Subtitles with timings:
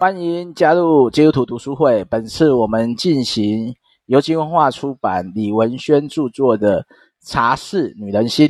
[0.00, 2.02] 欢迎加入基督徒读书会。
[2.06, 3.74] 本次我们进行
[4.06, 6.80] 由金文化出版、李文轩著作的
[7.20, 8.48] 《茶室女人心》。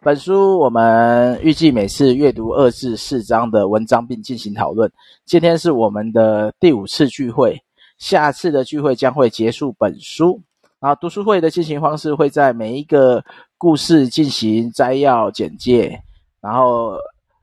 [0.00, 4.88] 本书我们预计每次阅读二至四章的文章，并进行讨论。
[5.24, 7.60] 今天是我们的第五次聚会，
[7.98, 10.40] 下次的聚会将会结束本书。
[10.78, 13.24] 然后读书会的进行方式会在每一个
[13.58, 16.00] 故事进行摘要简介，
[16.40, 16.94] 然后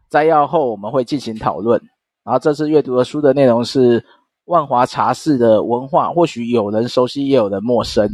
[0.09, 1.81] 摘要后我们会进行讨论。
[2.23, 4.03] 然后这次阅读的书的内容是
[4.45, 8.09] 万华茶室的文化，或许有人熟悉，也有人陌生。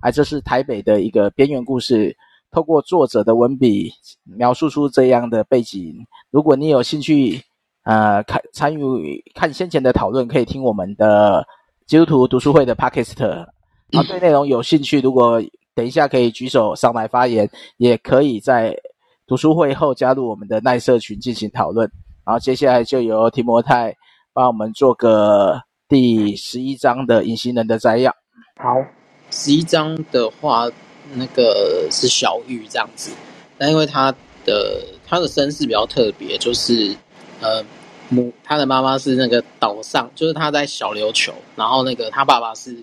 [0.00, 2.16] 哎，这是台北的一个边缘故事，
[2.50, 3.92] 透过作者的文笔
[4.24, 5.94] 描述出这样的背景。
[6.30, 7.40] 如果你有兴趣，
[7.84, 11.46] 呃，看参与看先前的讨论，可以听我们的
[11.86, 13.20] 基督徒读书会的 Podcast。
[13.92, 15.42] 然后对内容有兴趣，如果
[15.74, 18.76] 等一下可以举手上来发言，也可以在
[19.26, 21.90] 读书会后加入我们的耐社群进行讨论。
[22.24, 23.94] 然后接下来就由提摩太
[24.32, 28.14] 帮我们做个第十一章的隐形人的摘要。
[28.56, 28.76] 好，
[29.30, 30.68] 十一章的话，
[31.14, 33.10] 那个是小玉这样子。
[33.58, 36.94] 但因为他的他的身世比较特别，就是
[37.40, 37.64] 呃
[38.08, 42.76] 母他的妈妈是那个岛上，就是他在小琉球，然后那个他爸爸是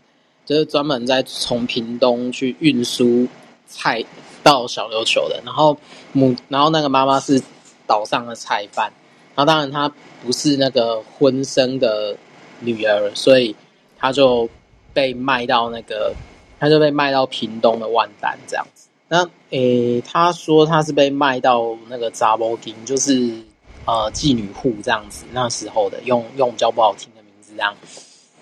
[0.45, 3.27] 就是专门在从屏东去运输
[3.67, 4.03] 菜
[4.43, 5.77] 到小琉球的，然后
[6.11, 7.41] 母然后那个妈妈是
[7.85, 8.91] 岛上的菜贩。
[9.37, 9.87] 那当然，她
[10.25, 12.17] 不是那个婚生的
[12.59, 13.55] 女儿，所以
[13.95, 14.49] 她就
[14.95, 16.11] 被卖到那个，
[16.59, 18.87] 她就被卖到屏东的万丹这样子。
[19.07, 23.31] 那诶，她说她是被卖到那个查某囝，就是
[23.85, 25.23] 呃妓女户这样子。
[25.31, 27.75] 那时候的用用比较不好听的名字这样，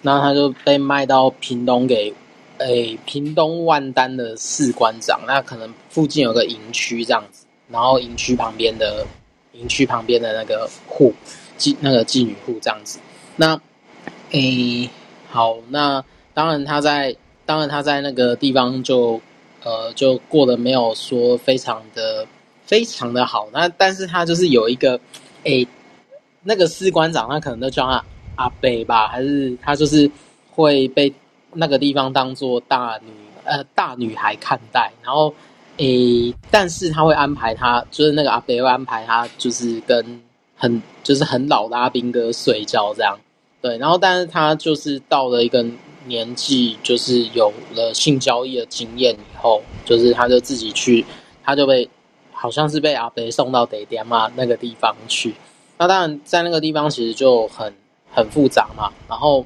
[0.02, 2.14] 那她就被卖到屏东给
[2.60, 5.20] 诶屏东万丹的士官长。
[5.28, 9.06] 那可能附近有个营区这样子，然后营区旁边的。
[9.60, 11.14] 营区旁边的那个户
[11.58, 13.00] 妓，那个妓女户这样子。
[13.36, 13.60] 那，
[14.32, 14.90] 诶、
[15.30, 16.04] 好，那
[16.34, 19.20] 当然他在，当然他在那个地方就，
[19.64, 22.26] 呃，就过得没有说非常的
[22.66, 23.48] 非常的好。
[23.52, 25.00] 那但是他就是有一个，
[25.44, 25.68] 诶、
[26.44, 28.04] 那个士官长他可能都叫他
[28.36, 30.10] 阿北吧，还是他就是
[30.52, 31.14] 会被
[31.54, 33.12] 那个地方当做大女，
[33.44, 35.34] 呃，大女孩看待，然后。
[35.78, 40.22] 诶、但是他会安排他，就是那个阿伯会安排他，就是跟
[40.56, 43.18] 很就是很老的阿兵哥睡觉这样，
[43.62, 43.78] 对。
[43.78, 45.66] 然后，但是他就是到了一个
[46.08, 51.06] 年纪，就是有了性交易的经验以后，就是他就自己去，
[51.44, 51.90] 他就被
[52.32, 55.36] 好像是被阿伯送到地点嘛那个地方去。
[55.78, 57.74] 那当然，在那个地方其实就很
[58.10, 58.90] 很复杂嘛。
[59.10, 59.46] 然后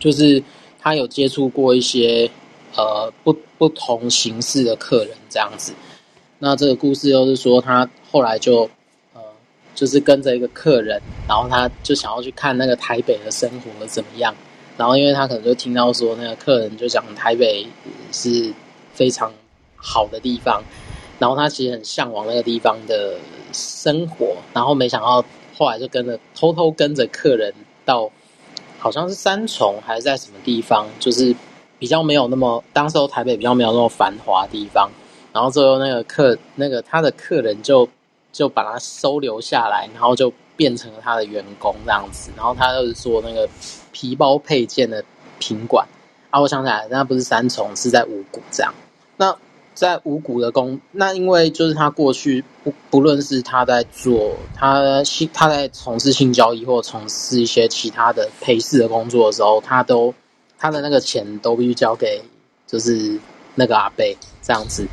[0.00, 0.42] 就是
[0.80, 2.28] 他有接触过一些。
[2.76, 5.72] 呃，不不同形式的客人这样子，
[6.40, 8.68] 那这个故事又是说，他后来就
[9.14, 9.22] 呃，
[9.76, 14.34] 就是跟着一个客人，然后他就想要去看那个台北的生活怎么样，
[14.76, 17.64] 然后因为他可能就听到说那个客人就讲台北
[18.10, 18.52] 是
[18.92, 19.32] 非常
[19.76, 20.60] 好的地方，
[21.20, 23.16] 然后他其实很向往那个地方的
[23.52, 25.24] 生活，然后没想到
[25.56, 27.54] 后来就跟着偷偷跟着客人
[27.84, 28.10] 到
[28.80, 31.36] 好像是三重还是在什么地方，就是。
[31.78, 34.90] 比较没有那么，当时候台北比较没有那么繁华地方，
[35.32, 37.88] 然后最后那个客，那个他的客人就
[38.32, 43.48] 就把他收留下来，然后就变成了他的员工这样子，然后他就是做那个
[43.92, 45.04] 皮包配件的
[45.38, 45.86] 品管
[46.30, 48.72] 啊，我想起来，那不是三重，是在五股这样。
[49.16, 49.36] 那
[49.74, 60.14] 在五股的工，那因为就是他过去不不论是他在做他性他在从事性交易或从事一些其他的陪侍的工作的时候，他都。
[60.64, 62.22] 他的那个钱都必须交给，
[62.66, 63.20] 就是
[63.54, 64.88] 那个阿贝这样子。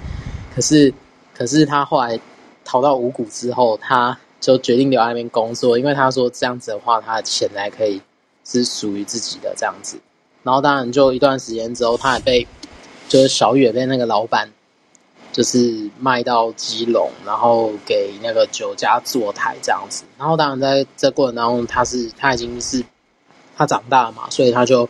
[0.53, 0.93] 可是，
[1.33, 2.19] 可是他后来
[2.65, 8.01] 逃到五股之后，他就决定留在那边工作，因为他说这样子的话，他的钱才可以
[8.43, 9.97] 是属于自己的这样子。
[10.43, 12.45] 然后，当然就一段时间之后，他也被
[13.07, 14.51] 就是小雨也被那个老板
[15.31, 20.03] 就是卖到基隆，然后给那个酒家坐台这样子。
[20.17, 22.83] 然后，当然在这过程当中，他是他已经是
[23.55, 24.89] 他长大了嘛，所以他就。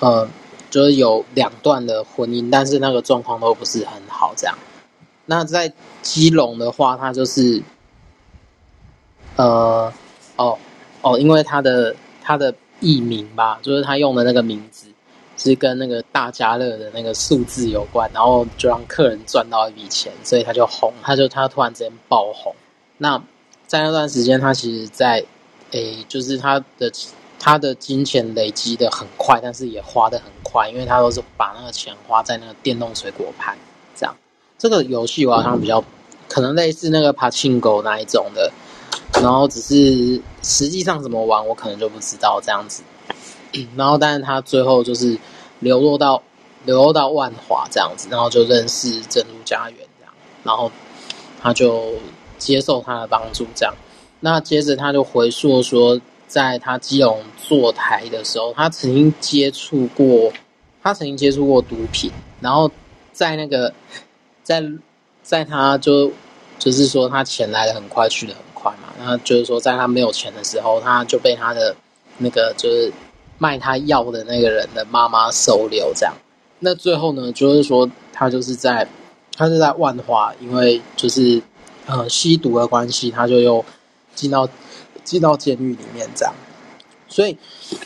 [0.00, 0.26] 呃，
[0.70, 4.56] 就是有两段的婚姻，但是那个状况都不是很好，这样。
[5.26, 7.62] 那在基隆的话，他就是，
[9.36, 9.92] 呃，
[10.36, 10.58] 哦
[11.02, 14.88] 哦，因为他的他的艺名吧，就是他用的那个名字
[15.36, 22.54] 是跟那个大家乐的那个数字有关，然后就让客人赚到一笔钱，所以他就红，他就他突然之间爆红。
[22.96, 23.22] 那
[23.66, 25.22] 在那段时间，他其实在，
[25.72, 26.90] 诶，就是他的。
[27.40, 33.56] 他的金钱累积的很快，但是也花的很快，因为他都是把那个钱花在那个电动水果盘
[33.96, 34.14] 这样。
[34.58, 35.82] 这个游戏我好像比较
[36.28, 38.52] 可能类似那个帕青狗那一种的，
[39.14, 42.82] 然后只是实际上怎么玩我可能就不知道这样子。
[43.74, 45.18] 然后但是他最后就是
[45.60, 46.22] 流落到
[46.66, 50.12] 流落到万华这样子，然后就认识珍珠家园这样，
[50.44, 50.70] 然后
[51.40, 51.94] 他就
[52.38, 53.74] 接受他的帮助这样。
[54.20, 55.98] 那接着他就回溯说，
[56.30, 60.32] 在他基隆坐台的时候，他曾经接触过，
[60.80, 62.70] 他曾经接触过毒品，然后
[63.12, 63.74] 在那个
[64.44, 64.62] 在
[65.24, 66.12] 在他就
[66.56, 71.74] 就是说他钱来得很快，去得很快嘛，那就是说在他没有钱的时候，他就被他的
[72.18, 72.92] 那个就是
[73.36, 76.14] 卖他药的那个人的妈妈收留这样。
[76.60, 78.86] 那最后呢，就是说他就是在
[79.36, 81.42] 他是在万华，因为就是
[81.86, 83.64] 呃吸毒的关系，他就又。
[84.12, 84.46] 进到
[85.10, 86.32] 进到监狱里面这样，
[87.08, 87.36] 所以，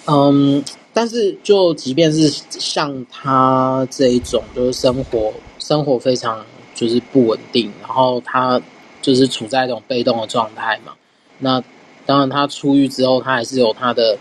[0.07, 0.63] 嗯，
[0.93, 6.45] 但是就即便是像他这一种，就是生活生活非常
[6.75, 8.61] 就是不稳定，然后他
[9.01, 10.93] 就是处在一种被动的状态嘛。
[11.39, 11.65] 那
[12.05, 14.19] 当然，他出狱之后，他还是有他的，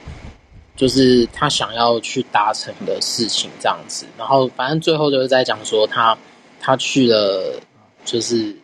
[0.78, 4.06] 就是他想要去达成的事情这样子。
[4.18, 6.18] 然后，反正最后就是在讲说他
[6.62, 7.60] 他去了，
[8.06, 8.56] 就是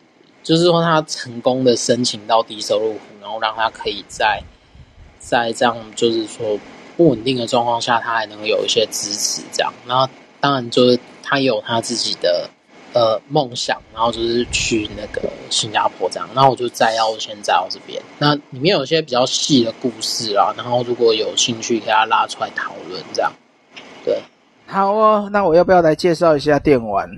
[0.42, 3.00] 就是说他成功的申请到低收入户。
[3.20, 4.42] 然后让他可以在
[5.20, 6.58] 在这样就是说
[6.96, 9.72] 不稳定的状况下，他还能有一些支持，这样。
[9.86, 10.08] 然后
[10.40, 12.50] 当然就是他有他自己的
[12.92, 16.28] 呃梦想，然后就是去那个新加坡这样。
[16.34, 18.02] 那我就再要先在我这边。
[18.18, 23.32] 那里面有一些比较细的故事啊，然后如果有兴趣，给他拉出来讨论这样。
[24.04, 24.20] 对，
[24.66, 25.28] 好哦。
[25.32, 27.08] 那我要不要来介绍一下电玩？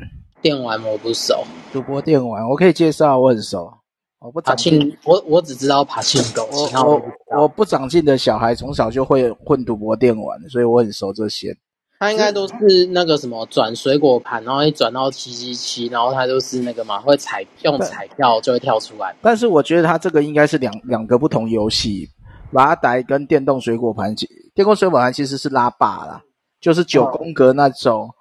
[0.42, 3.72] 电玩我不熟，赌博电玩我可以介绍，我很熟。
[4.18, 6.48] 我不长进，我我只知道爬进狗。
[6.52, 11.56] 我我我不长进的小孩从小就会混赌博电玩，所以我很熟这些。
[11.98, 19.14] 他应该都是那个什么转水果盘，然后一转到七七七，然后他就是那个嘛，会彩用彩票就会跳出来。
[19.22, 22.08] 但是我觉得他这个应该是两两个不同游戏，
[22.52, 26.22] 拉带跟电动水果盘，电动水果盘其实是拉霸啦，
[26.60, 28.14] 就是九宫格那种，哦、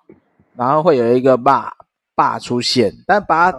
[0.55, 1.71] 然后会有一个霸
[2.21, 3.51] 霸出现，但把。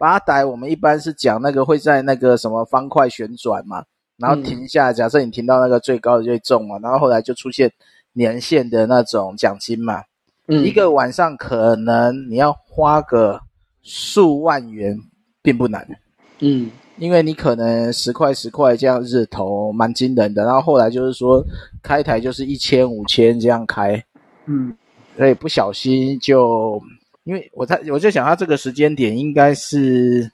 [0.00, 3.84] 八代我们一般是讲那个会在那个什么方块旋转嘛，
[4.16, 7.70] 然后停下，假设你停到那个最高的就会中嘛，然后后来就出现
[8.14, 10.02] 年限的那种奖金嘛，
[10.46, 13.38] 嗯，一个晚上可能你要花个
[13.82, 14.98] 数万元
[15.42, 15.86] 并不难，
[16.38, 21.44] 嗯，因为你可能十块十块这样日投蛮惊人的，然后后来就是说
[21.82, 24.02] 开台就是一千五千这样开，
[24.46, 24.74] 嗯，
[25.18, 26.80] 所以不小心就。
[27.30, 30.28] 因为我在我就想，他这个时间点应该是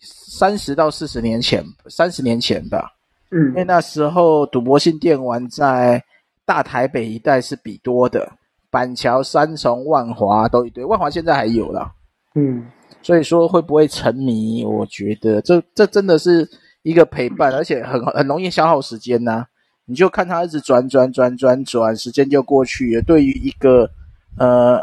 [0.00, 2.90] 三十到四十年前，三十年前吧。
[3.30, 6.02] 嗯，因为那时候赌博性电玩在
[6.44, 8.28] 大台北一带是比多的，
[8.72, 11.92] 板桥、三重、万华都一堆，万华现在还有啦。
[12.34, 12.66] 嗯，
[13.02, 14.64] 所以说会不会沉迷？
[14.64, 16.44] 我觉得这这真的是
[16.82, 19.46] 一个陪伴，而且很很容易消耗时间呐、啊。
[19.84, 23.02] 你就看他一直转转转转转，时间就过去了。
[23.02, 23.88] 对于一个
[24.36, 24.80] 呃。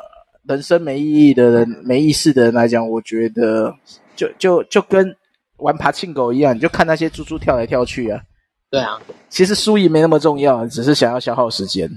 [0.48, 3.74] 人生没意义的人，没意思的人来讲，我觉得
[4.16, 5.16] 就就就跟
[5.58, 8.22] 玩爬庆狗一样，你就看那些猪猪跳来跳去啊。
[8.70, 11.90] 对啊，其实输赢没那么重要，只是想要消耗时间。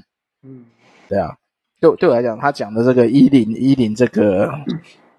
[0.43, 0.65] 嗯，
[1.09, 1.35] 对啊，
[1.81, 4.49] 对对我来讲，他讲的这个一零一零这个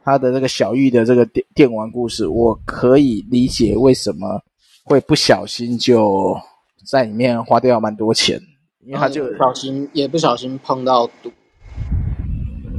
[0.03, 4.41] 他的这个小玉的这个电电玩故事，我可以理解为什么
[4.83, 6.35] 会不小心就
[6.85, 8.41] 在里面花掉蛮多钱，
[8.85, 11.31] 因为他就不小心也不小心碰到赌。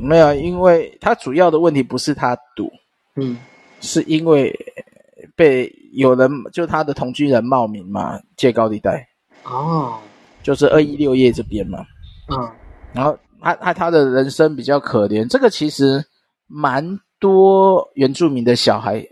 [0.02, 2.70] 没有，因为他主要的问题不是他赌，
[3.16, 3.38] 嗯，
[3.80, 4.52] 是因为
[5.36, 9.06] 被有人就他的同居人冒名嘛，借高利贷，
[9.44, 9.98] 哦，
[10.42, 11.84] 就是二一六页这边嘛，
[12.28, 12.50] 嗯，
[12.92, 16.04] 然后他他他的人生比较可怜，这个其实
[16.46, 19.06] 蛮多原住民的小孩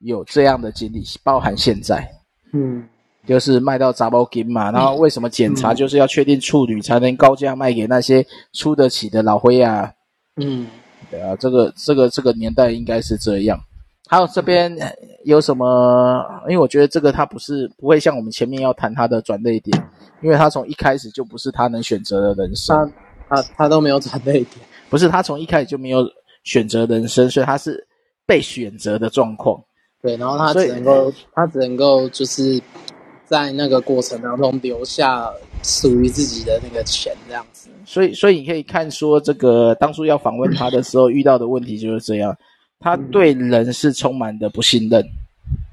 [0.00, 2.06] 有这样的经历，包含现在，
[2.52, 2.88] 嗯。
[3.26, 9.92] 就是卖到杂包金嘛，然后为什么检查就是要确定处女才能高价卖给那些出得起的老灰啊？
[10.36, 10.66] 嗯，
[11.08, 13.56] 对啊，这个这个这个年代应该是这样。
[14.08, 14.76] 还有这边
[15.24, 16.20] 有什么？
[16.48, 22.76] 因为我觉得这个他不是不会像我们前面要谈他的转泪点，因为他从一开始就不是他能选择的人生，
[23.28, 24.48] 他他他都没有转泪点，
[24.90, 26.04] 不是他从一开始就没有
[26.42, 27.86] 选择人生，所以他是
[28.26, 29.62] 被选择的状况。
[30.02, 32.60] 对，然后他只能够他只能够就是。
[33.32, 37.70] 在那个过程当中留下属于自己的那个钱，这样子。
[37.86, 42.36] 所以，所以你可以看说，这个当初要访问他的时候遇到的问题就是这样，
[42.78, 45.02] 他对人是充满的不信任，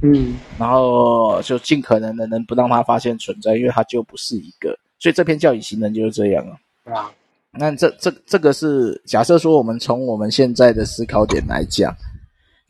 [0.02, 4.74] 嗯，然后就尽可能的能不让他发现存在，因为他就不是一个。
[4.98, 6.94] 所以这篇叫隐形人就是这样啊。
[6.94, 7.12] 啊，
[7.52, 11.94] 那这这这个是假设说，我们从我们现在的思考点来讲，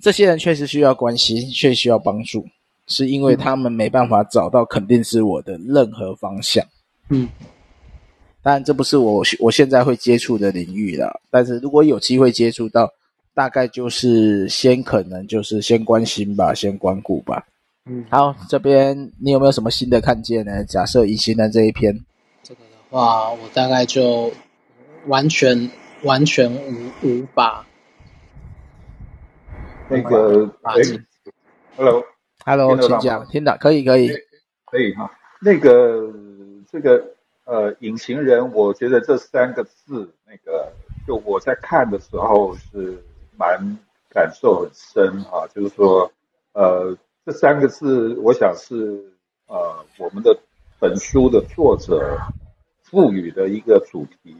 [0.01, 2.43] 这些人确实需要关心，确实需要帮助。
[2.89, 6.63] 是因为他们没办法找到肯定是我的任何方向。
[7.09, 7.29] 嗯，
[8.41, 12.91] 当然这不是我我现在会接触的领域了，但是如果有机会接触到，
[13.33, 17.45] 大概就是先可能就是先关心吧，先关顾吧。
[17.85, 20.63] 嗯，好，这边你有没有什么新的看见呢？
[20.65, 21.97] 假设隐形的这一篇，
[22.43, 24.31] 这个的话，我大概就
[25.07, 25.69] 完全
[26.03, 27.65] 完全无无法。
[29.89, 30.73] 那个，哎
[32.49, 34.09] ，Hello，Hello，请讲，听到可以可以
[34.65, 35.11] 可以哈。
[35.39, 36.11] 那个
[36.71, 37.03] 这个
[37.45, 40.71] 呃，隐形人，我觉得这三个字，那个
[41.05, 43.03] 就我在看的时候是
[43.37, 43.77] 蛮
[44.09, 46.11] 感受很深哈，就是说
[46.53, 46.97] 呃。
[47.25, 49.13] 这三个字，我想是
[49.45, 50.35] 呃我们的
[50.79, 52.17] 本书的作者
[52.81, 54.35] 赋予的一个主题，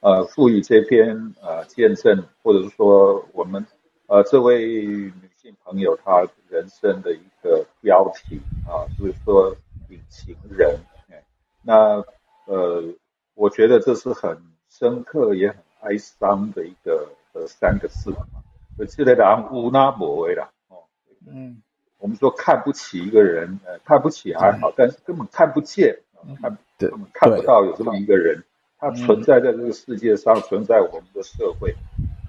[0.00, 3.64] 呃，赋予这篇呃见证，或者是说我们
[4.08, 6.20] 呃这位女性朋友他
[6.50, 9.56] 人生的一个标题啊，就是说
[9.88, 10.78] 隐形人。
[11.62, 12.04] 那
[12.44, 12.84] 呃，
[13.32, 14.36] 我觉得这是很
[14.68, 18.14] 深刻也很哀伤的一个呃三个字。
[18.78, 20.84] 我记得讲乌拉摩威了哦，
[21.26, 21.62] 嗯。
[21.96, 25.98] 我们说看不起一个人，呃，看不起还好，但是根本看不见，
[26.40, 28.42] 看根本看不到有这么一个人，
[28.78, 31.74] 他存在在这个世界上，存在我们的社会，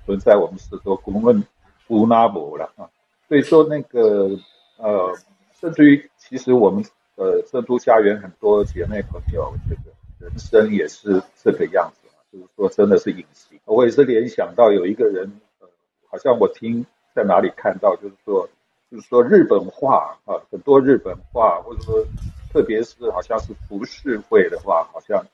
[0.05, 1.45] 存在我们四周，我们
[1.87, 2.89] 无那伯了啊。
[3.31, 4.29] 所以说那个
[4.75, 5.17] 呃，
[5.57, 6.83] 甚至于其实我们
[7.15, 9.81] 呃圣都家园很多姐妹朋友，这个
[10.19, 13.57] 人生也是这个样子啊，就是说真的是隐形。
[13.63, 15.67] 我也是联想到有一个人，呃，
[16.09, 16.85] 好像我听
[17.15, 18.49] 在哪里看到，就是说。
[18.91, 22.05] 就是说日本话啊，很多日本话，或者说，
[22.51, 25.25] 特别是好像是浮世绘的话，好像，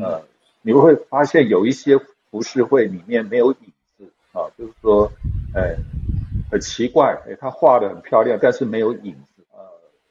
[0.00, 0.22] 呃，
[0.62, 1.98] 你会发现有一些
[2.30, 5.10] 浮世绘里面没有影子啊，就是说，
[5.56, 5.74] 哎，
[6.60, 9.66] 奇怪，哎，他画的很漂亮，但是没有影子啊，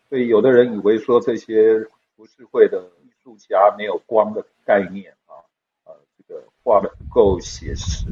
[0.10, 1.80] 所以有的人以为说这些
[2.16, 5.40] 浮世绘的艺术家没有光的概念啊，
[5.84, 8.06] 啊，这个画的不够写实，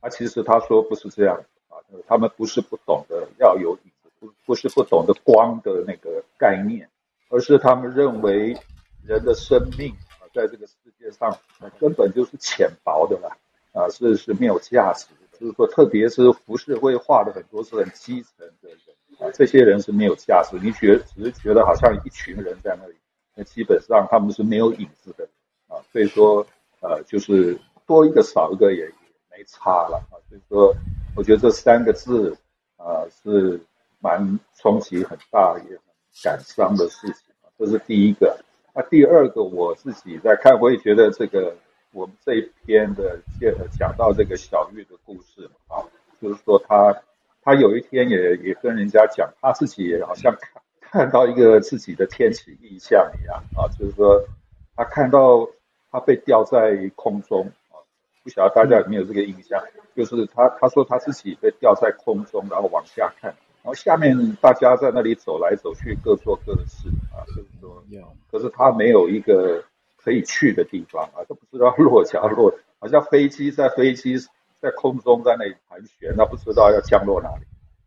[0.00, 1.36] 啊，其实他说不是这样
[1.68, 3.90] 啊，他们不是不懂得要有影子。
[4.20, 6.88] 不不是不懂得光的那个概念，
[7.28, 8.56] 而是他们认为
[9.04, 11.36] 人的生命啊，在这个世界上
[11.78, 13.36] 根本就是浅薄的了
[13.74, 15.23] 啊，是是没有价值的。
[15.38, 18.78] 就是说，特别是浮世绘画的很多是很基层的人
[19.18, 20.58] 啊，这些人是没有价值。
[20.62, 22.94] 你觉只是觉得好像一群人在那里，
[23.34, 25.28] 那基本上他们是没有影子的
[25.68, 25.76] 啊。
[25.92, 26.46] 所以说，
[26.80, 28.92] 呃，就是多一个少一个也也
[29.30, 30.18] 没差了啊。
[30.28, 30.74] 所以说，
[31.16, 32.36] 我觉得这三个字
[32.76, 33.60] 啊是。
[34.00, 35.80] 蛮冲击很大，也很
[36.22, 38.38] 感伤的事情啊，这是第一个。
[38.74, 41.56] 那第二个，我自己在看，我也觉得这个
[41.94, 43.18] 我们这一篇的
[43.78, 45.78] 讲到这个小玉的故事啊，
[46.20, 46.94] 就是说他
[47.42, 54.22] 他有一天也也跟人家讲，他自己也好像看看到一个自己的天启异象一样啊，就是说
[54.74, 55.48] 他看到
[55.90, 57.78] 他被吊在空中啊，
[58.24, 59.62] 不晓得大家有没有这个印象？
[59.94, 63.32] 就是他他说他自己被吊在空中，然后往下看。
[63.62, 67.82] 然后下面大家在那里走来走去，各做各的事啊，就是说，
[68.30, 69.64] 可是他没有一个
[70.04, 74.16] 可以去的地方啊，都不知道落脚落，好像飞机在飞机
[74.60, 77.46] 在空中在那里盘旋，那不知道要降落哪里，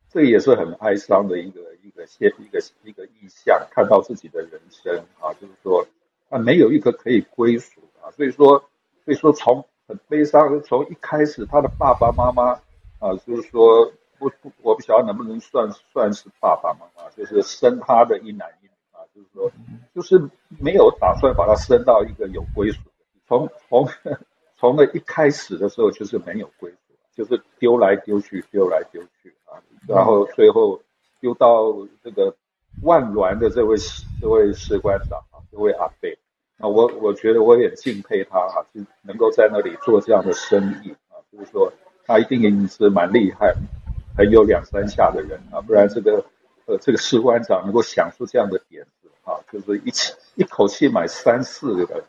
[0.10, 5.88] 这也是很哀伤的一个一个现一个一个意象，看到自己的人生啊，就是说
[6.30, 8.58] 他没有一个可以归属啊，所以说
[9.06, 12.54] 所以说从很悲伤，从一开始他的爸爸妈妈
[13.00, 13.94] 啊，就是说。
[14.20, 18.67] 不不，我不晓得能不能算算是爸爸妈妈，就是生他的一男一，
[19.18, 19.52] 就是说，
[19.96, 22.92] 就是没有打算把他升到一个有归属的，
[23.28, 23.90] 从从
[24.56, 26.78] 从那一开始的时候就是没有归属，
[27.16, 29.58] 就是丢来丢去，丢来丢去啊，
[29.88, 30.80] 然后最后
[31.20, 32.36] 丢到这个
[32.84, 33.76] 万峦的这位
[34.22, 36.16] 这位士官长啊，这位阿贝
[36.60, 41.74] 啊，我我觉得我也敬佩他啊，就能够在那里做这样的生意啊，就是说
[42.06, 43.56] 他一定是蛮厉害。
[44.16, 46.26] 很有两三下的人啊，不然这个
[46.66, 48.84] 呃这个士官长能够想出这样的点
[49.28, 52.02] 啊，就是一起一口气买三四个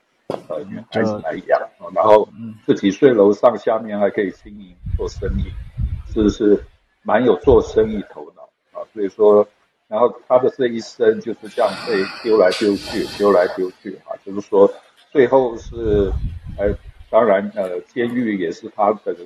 [0.47, 2.29] 呃女孩子来养啊，然后
[2.65, 5.51] 自己睡楼上，下面还可以经营做生意，
[6.13, 6.65] 是不是
[7.03, 8.87] 蛮有做生意头脑啊？
[8.95, 9.45] 所以说，
[9.89, 14.73] 然后他的这一生就是这样被丢来丢去，丢来丢去啊，就是说
[15.11, 16.13] 最后是
[16.57, 16.73] 呃
[17.11, 19.17] 当然呃监狱也是他的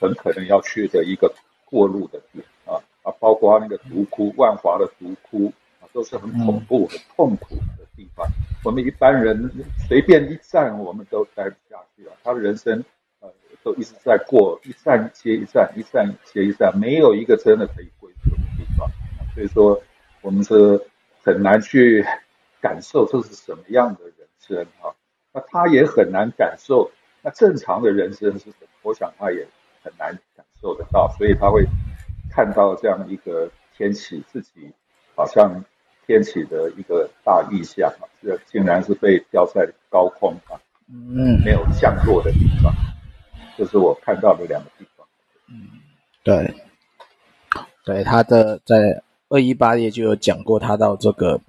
[0.00, 1.32] 很可能要去的一个。
[1.70, 5.67] 过路的点啊啊，包括那个毒窟，万华的毒窟啊，
[5.98, 8.24] 都是很恐怖、很痛苦的地方。
[8.62, 9.50] 我们一般人
[9.88, 12.12] 随便一站，我们都待不下去了。
[12.22, 12.84] 他的人生
[13.18, 13.28] 呃，
[13.64, 18.88] 都一直在过一站接一站，一站接一站，没有一个真的可以归宿的地方。
[19.34, 19.82] 所以说，
[20.20, 20.80] 我们是
[21.24, 22.06] 很难去
[22.60, 24.94] 感受这是什么样的人生啊。
[25.32, 26.88] 那他也很难感受。
[27.22, 28.68] 那正常的人生是什么？
[28.82, 29.44] 我想他也
[29.82, 31.66] 很难感受得到，所以他会
[32.30, 34.72] 看到这样一个天启，自己
[35.16, 35.64] 好像
[36.08, 42.74] 天启的一个大异象啊，这竟然是被吊在高空啊，嗯，没有降落的地方，
[43.56, 45.06] 这是我看到的两个地方。
[45.48, 45.68] 嗯，
[46.24, 46.52] 对，
[47.84, 51.40] 对，他的在二一八页就有讲过，他到这个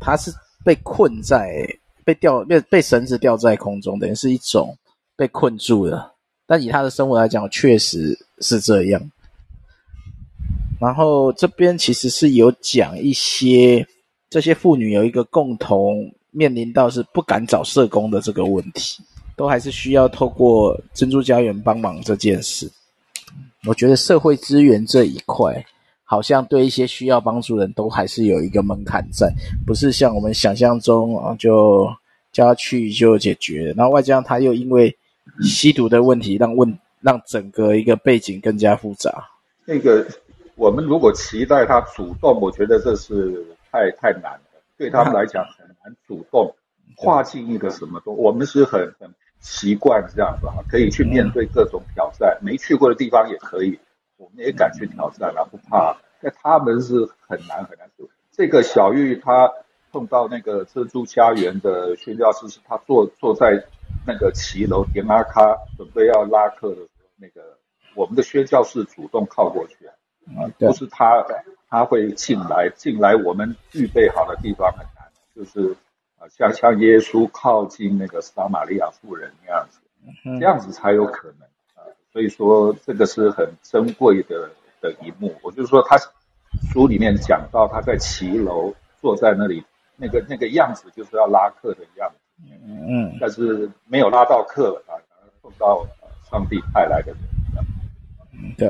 [0.00, 0.32] 他是
[0.64, 1.64] 被困在
[2.04, 4.76] 被吊被被绳子吊在空中，等于是一种。
[5.14, 6.14] 被困住了，
[6.46, 9.00] 但以他的生活来讲，确实是这样。
[10.82, 13.86] 然后这边其实是有讲一些
[14.28, 19.00] 这些妇女有一个共同面临到是不敢找社工的这个问题，
[19.36, 22.68] 都还是需要透过珍珠家园帮忙这件事。
[23.64, 25.64] 我觉得社会资源这一块，
[26.02, 29.32] 好像对一些需要帮助人都还是有一个门槛在，
[29.64, 31.88] 不是像我们想象中啊，就
[32.32, 33.72] 叫他去就解决。
[33.76, 34.92] 然后外加上他又因为
[35.42, 39.28] 吸毒的问题让问让整个一个背景更加复杂。
[39.64, 40.04] 那个
[40.54, 46.54] 我们如果期待他主动，我觉得这是太太难了，对他们来讲很难主动
[46.96, 48.16] 跨进一个什么东。
[48.16, 51.46] 我们是很很习惯这样子啊，可以去面对。
[51.46, 53.78] 各种挑战，没去过的地方也可以，
[54.16, 55.96] 我们也敢去挑战啊，不怕。
[56.20, 58.08] 但他们是很难很难做。
[58.30, 59.52] 这个小玉她
[59.90, 63.64] 碰到那个珍珠家园的宣教师，是她坐坐在。
[64.04, 67.56] 那个骑楼点阿卡准备要拉客的时候，那个
[67.94, 69.86] 我们的宣教士主动靠过去
[70.36, 71.24] 啊，啊，不是他
[71.68, 75.74] 他会进来进来，我们预备好的地方很难，就是
[76.18, 79.80] 啊，像像耶稣靠近那个撒玛利亚妇人那样子，
[80.38, 84.50] 这样子才有可能啊，所以说这个是很珍贵的
[84.80, 85.34] 的一幕。
[85.42, 85.96] 我就说，他
[86.72, 89.64] 书里面讲到他在骑楼坐在那里，
[89.96, 92.16] 那个那个样子就是要拉客的样子。
[92.64, 94.98] 嗯，但是没有拉到客啊，
[95.40, 95.86] 碰到
[96.30, 97.20] 上帝派来的人。
[98.32, 98.68] 嗯，对，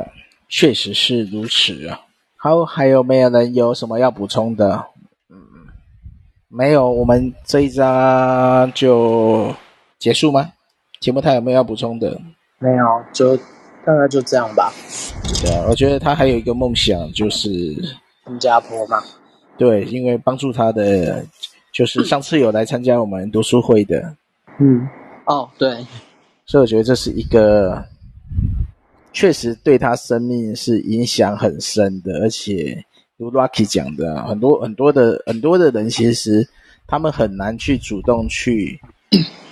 [0.52, 1.98] 确实是如此啊。
[2.36, 4.84] 好，还有没有人有什么要补充的？
[5.30, 5.38] 嗯，
[6.48, 9.52] 没有，我们这一章就
[9.98, 10.52] 结束吗？
[11.00, 12.20] 节目他有没有要补充的？
[12.58, 12.84] 没有，
[13.14, 13.34] 就
[13.86, 14.70] 大概就这样吧。
[15.42, 19.02] 对啊，我觉得他还有一个梦想，就是新加坡嘛。
[19.56, 21.24] 对，因为帮助他的。
[21.72, 24.14] 就是上次有来参加我们读书会的，
[24.60, 24.86] 嗯，
[25.24, 25.74] 哦，对，
[26.44, 27.82] 所以我觉得这是一个
[29.12, 32.84] 确实对他生命是影响很深的，而且
[33.16, 36.48] 如 Lucky 讲的，很多很多的很多的人，其实
[36.86, 38.80] 他们很难去主动去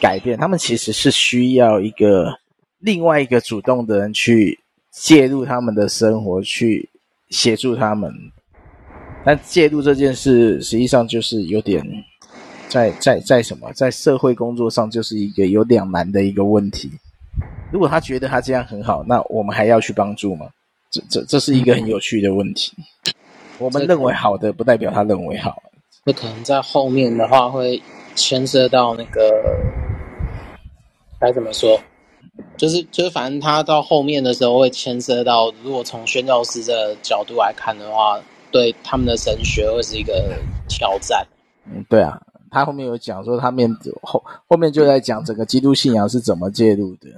[0.01, 2.33] 改变，他们其实是需要一个
[2.79, 4.59] 另外一个主动的人去
[4.91, 6.89] 介入他们的生活，去
[7.29, 8.13] 协助他们。
[9.25, 11.85] 但介入这件事，实际上就是有点。
[12.71, 13.69] 在在在什么？
[13.73, 16.89] 在社会工作上就是一个有两难的一个问题。
[17.73, 20.49] 如果他觉得他这样很好，那我们还要去帮助吗？
[20.91, 22.73] 这这这是一个很有趣的问题。
[23.59, 25.63] 我们认为好的，不代表他认为好。
[26.05, 27.81] 那可能在后面的话会
[28.17, 29.31] 牵涉到那个
[31.21, 31.79] 该怎么说？
[32.57, 38.19] 就是就是，反正他到后面的时候会牵涉到，如果从宣教师的角度来看的话，
[38.51, 40.35] 对他们的神学会是一个
[40.69, 41.27] 挑战。
[41.67, 42.21] 嗯，对啊。
[42.51, 47.09] 他后面有讲说，他面后后面就在讲整个基督信仰是怎么介入的。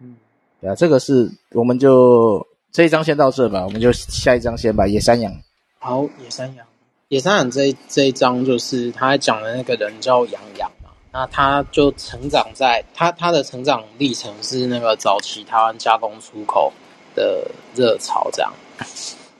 [0.00, 0.14] 嗯，
[0.60, 4.86] 对啊，这个是我们就这一章先到这吧，我们就下一章先吧。
[4.86, 5.32] 野山羊，
[5.78, 6.66] 好，野山羊，
[7.08, 16.72] 野山羊这一这一章就是他讲的那个人叫杨洋嘛，那他就成长在他他的成长历程是那个早期台湾加工出口
[17.14, 18.52] 的热潮这样。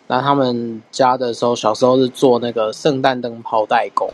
[0.07, 4.09] 那他们家的时候，小时候是做那个圣诞灯泡代工。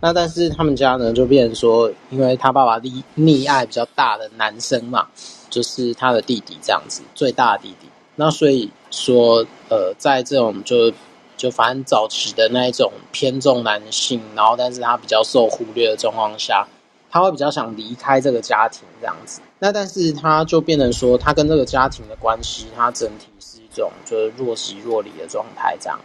[0.00, 5.08] 那但是他们家呢，就变成说，因为他爸爸溺溺爱比较大的男生嘛，
[5.50, 7.88] 就是他的弟弟这样子，最大的弟弟。
[8.14, 10.92] 那所以说，呃，在这种就
[11.36, 16.66] 就反正早期的那一种偏重男性，然后但是他比较受忽略的状况下，
[17.10, 19.40] 他会比较想离开这个家庭这样子。
[19.58, 25.98] 那但是他就变成说，他跟这个家庭的关系，他整体是一种就是若即若离的状态这样。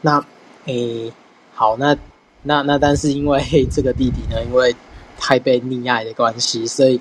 [0.00, 0.24] 那
[0.66, 1.12] 诶，
[1.52, 1.96] 好，那。
[2.44, 4.76] 那那但是因为 这个弟弟呢，因为
[5.18, 7.00] 太被溺爱的关系，所以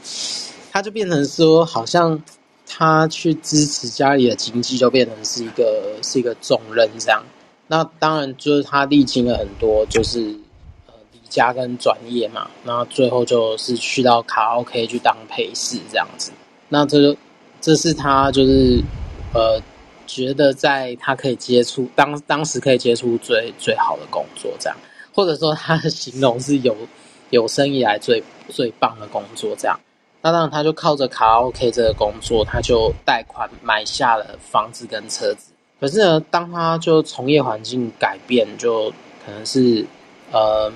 [0.72, 2.20] 他就变成说，好像
[2.66, 7.24] 他去支持家里的经济，就变成是一个是一个重任这样。
[7.68, 10.20] 那当然就是他历经了很多，就是
[10.88, 16.32] 呃离家跟转业嘛，那最后就是去到卡拉 OK 去当陪侍这样子。
[16.70, 17.20] 那这就
[17.60, 18.82] 这是他就是
[19.34, 19.62] 呃
[20.08, 24.78] 觉得在他可以接触当当时可以接触最最好的工作这样。
[25.14, 26.76] 或者说他的形容是有
[27.30, 29.56] 有生以来最最棒的工作。
[29.58, 29.80] 这样，
[30.22, 35.52] 那当然他就靠着卡拉 OK 这个工作，他就贷款买下了房子跟车子。
[35.80, 38.90] 可是呢，当他就从业环境改变，就
[39.26, 39.86] 可能是
[40.32, 40.72] 呃，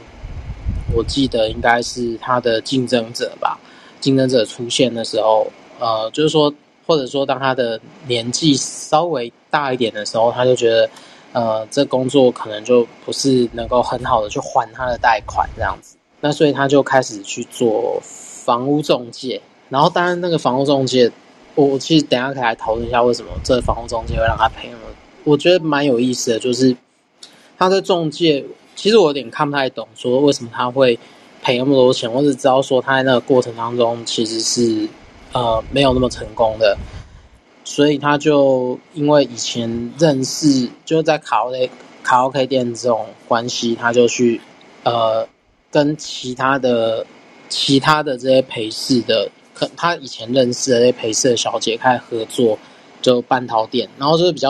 [0.93, 3.59] 我记得应该是他的竞争者吧，
[3.99, 6.53] 竞争者出现的时候，呃，就是说。
[6.89, 10.89] 或者说，当他的年纪稍微大一点的时候，他就觉得，
[11.33, 15.97] 呃，这工作可能就不是能够很好的去还他的贷款这样子。
[16.21, 19.41] 那所以他就开始去做房屋中介。
[19.69, 21.11] 然后，当然那个房屋中介，
[21.55, 24.83] 我其实等下可以来讨论一下为什么这个房屋中介会让他赔那么。
[25.23, 26.75] 我觉得蛮有意思的，就是
[27.57, 30.97] 他在中介，其实我有点看不太懂，说为什么他会
[31.41, 32.11] 赔那么多钱。
[32.11, 34.87] 我只知道说他在那个过程当中其实是。
[35.33, 36.75] 呃，没有那么成功的，
[37.69, 41.69] 所以他就因为以前认识，就在卡 OK
[42.01, 44.39] 卡 OK 店这种关系，他就去
[44.83, 45.27] 呃
[45.69, 47.05] 跟其他的
[47.49, 52.57] 其他的这些陪侍的，可他以前认识的这些陪侍的小姐开始合作，
[53.01, 54.49] 就半套店，然后就是比较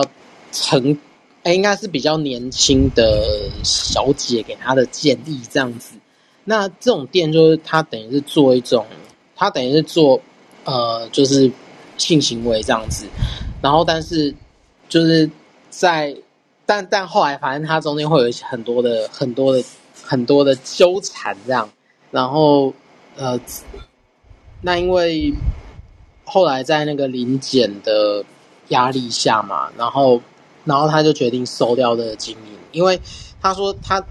[0.52, 0.96] 成，
[1.42, 5.96] 哎，应该是比较年轻的小姐给他的建议这样子。
[6.44, 8.86] 那这种店就是他等于是做一种，
[9.36, 10.22] 他等于是做。
[10.70, 11.50] 呃，就是
[11.98, 13.06] 性行为这样子，
[13.62, 14.34] 然后但是
[14.88, 15.30] 就是
[15.70, 16.16] 在，
[16.66, 19.64] 但但后来反正他中间会有很多的很多的
[20.04, 21.70] 很多的纠缠这样，
[22.12, 22.74] 然后
[23.18, 23.40] 呃，
[24.62, 25.34] 那因为
[26.24, 28.24] 后来在那个临检的
[28.70, 30.22] 压力下嘛，然后
[30.66, 33.00] 然后他就决定收掉这个经营，因为
[33.42, 34.04] 他说他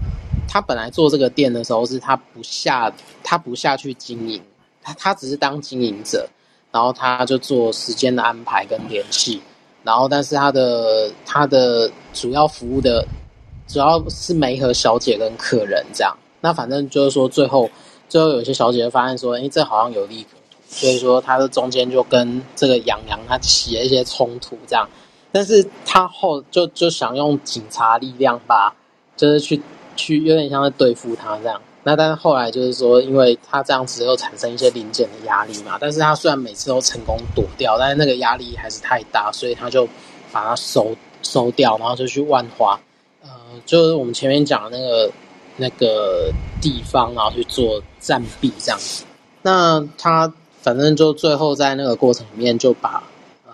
[0.47, 2.91] 他本来做这个店的时候是他不下
[3.23, 4.41] 他不下去经营，
[4.81, 6.27] 他他只是当经营者。
[6.71, 9.41] 然后他就做时间的安排跟联系，
[9.83, 13.05] 然后但是他的他的主要服务的
[13.67, 16.15] 主要是媒和小姐跟客人这样。
[16.41, 17.69] 那反正就是说最后
[18.07, 20.37] 最后有些小姐发现说，哎，这好像有利可图，
[20.69, 24.87] 所以说他的中间就跟这个杨洋他起了一些冲突这样。
[25.31, 28.75] 但是他后就就想用警察力量吧，
[29.15, 29.61] 就是去
[29.95, 31.61] 去有点像在对付他这样。
[31.87, 39.87] 那但是后来就是说，因为他这样子又产生一些零件的压力嘛，但是他虽然每次都成功躲掉，但是那个压力还是太大，所以他就
[40.29, 42.77] 把它收收掉，然后就去万华，
[43.23, 43.29] 呃，
[43.65, 45.11] 就是我们前面讲的那个
[45.55, 46.29] 那个
[46.61, 49.05] 地方，然后去做暂避这样子。
[49.41, 53.01] 那他反正就最后在那个过程里面就把
[53.45, 53.53] 呃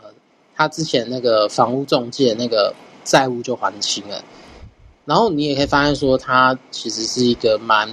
[0.56, 4.24] 他之前那个房屋中介那个债务就还清了。
[5.06, 7.90] 然后你也可以发现说，他其实是一个蛮，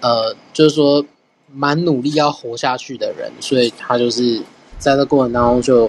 [0.00, 1.04] 呃，就是说
[1.52, 4.42] 蛮努力要活下去的人，所以他就是
[4.78, 5.88] 在这过程当中就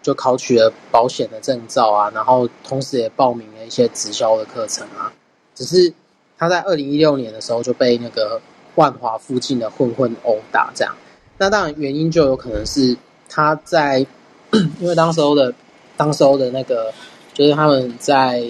[0.00, 5.12] 就考取了保险的证照啊，然后同时也报名了一些直销的课程啊。
[5.54, 5.92] 只是
[6.38, 8.40] 他在二零一六年的时候就被那个
[8.76, 10.96] 万华附近的混混殴打，这样。
[11.36, 12.96] 那当然原因就有可能是
[13.28, 14.06] 他在，
[14.80, 15.52] 因为当时候的
[15.98, 16.90] 当时候的那个
[17.34, 18.42] 就是他们在。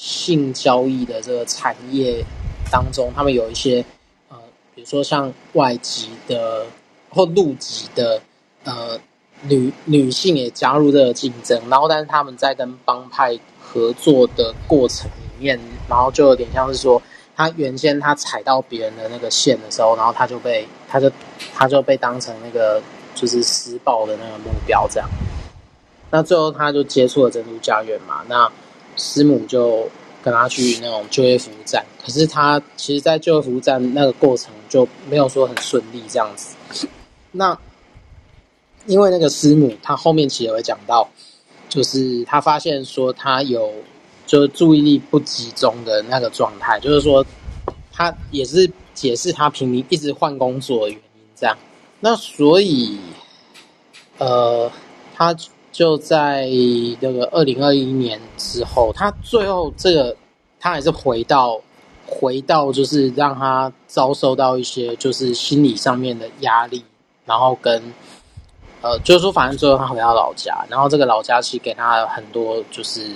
[0.00, 2.24] 性交易的这个产业
[2.70, 3.84] 当中，他们有一些
[4.28, 4.36] 呃，
[4.72, 6.64] 比如说像外籍的
[7.10, 8.22] 或陆籍的
[8.62, 8.96] 呃
[9.42, 15.58] 女女性也加入这个竞争，然后但是他们在跟帮派合作的过程里面，
[15.88, 17.02] 然后就有点像是说，
[17.34, 21.10] 他原先他踩到别人的那个线的时候，然后他就被他就
[21.52, 22.80] 他就被当成那个
[23.16, 25.08] 就是施暴的那个目标这样，
[26.12, 28.48] 那最后他就接触了珍珠家园嘛，那。
[28.98, 29.88] 师母就
[30.22, 36.56] 跟他去那种就业服务站，可是他其实，在就业服务站那个过程就没有说很顺利这样子。
[37.30, 37.56] 那
[38.86, 41.08] 因为那个师母，他后面其实有讲到，
[41.68, 43.72] 就是他发现说他有
[44.26, 47.24] 就注意力不集中的那个状态，就是说
[47.92, 51.56] 他也是解释他平民一直换工作的原因这样。
[52.00, 52.98] 那所以，
[54.18, 54.70] 呃，
[55.14, 55.34] 他。
[55.78, 56.48] 就在
[56.98, 60.16] 那个二零二一年之后，他最后这个
[60.58, 61.60] 他还是回到
[62.04, 66.82] 回到，就是让他遭受到一些就是心理上面的压力，
[67.24, 67.80] 然后跟
[68.82, 73.08] 呃，就是说反正最后他回到老家，然后这个老家其实给他很多就是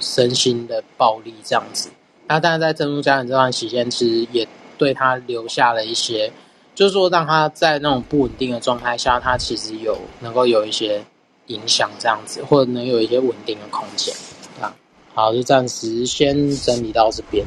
[0.00, 1.90] 身心的暴力这样子。
[2.26, 6.32] 那但是在珍珠家人这段期间，其实也对他留下了一些，
[6.74, 11.04] 就是说让他在那种不稳定的状态下，他其实有能够有一些。
[11.48, 14.14] 影响这样子，或者能有一些稳定的空间
[14.60, 14.74] 啊。
[15.12, 17.44] 好，就暂时先整理到这边。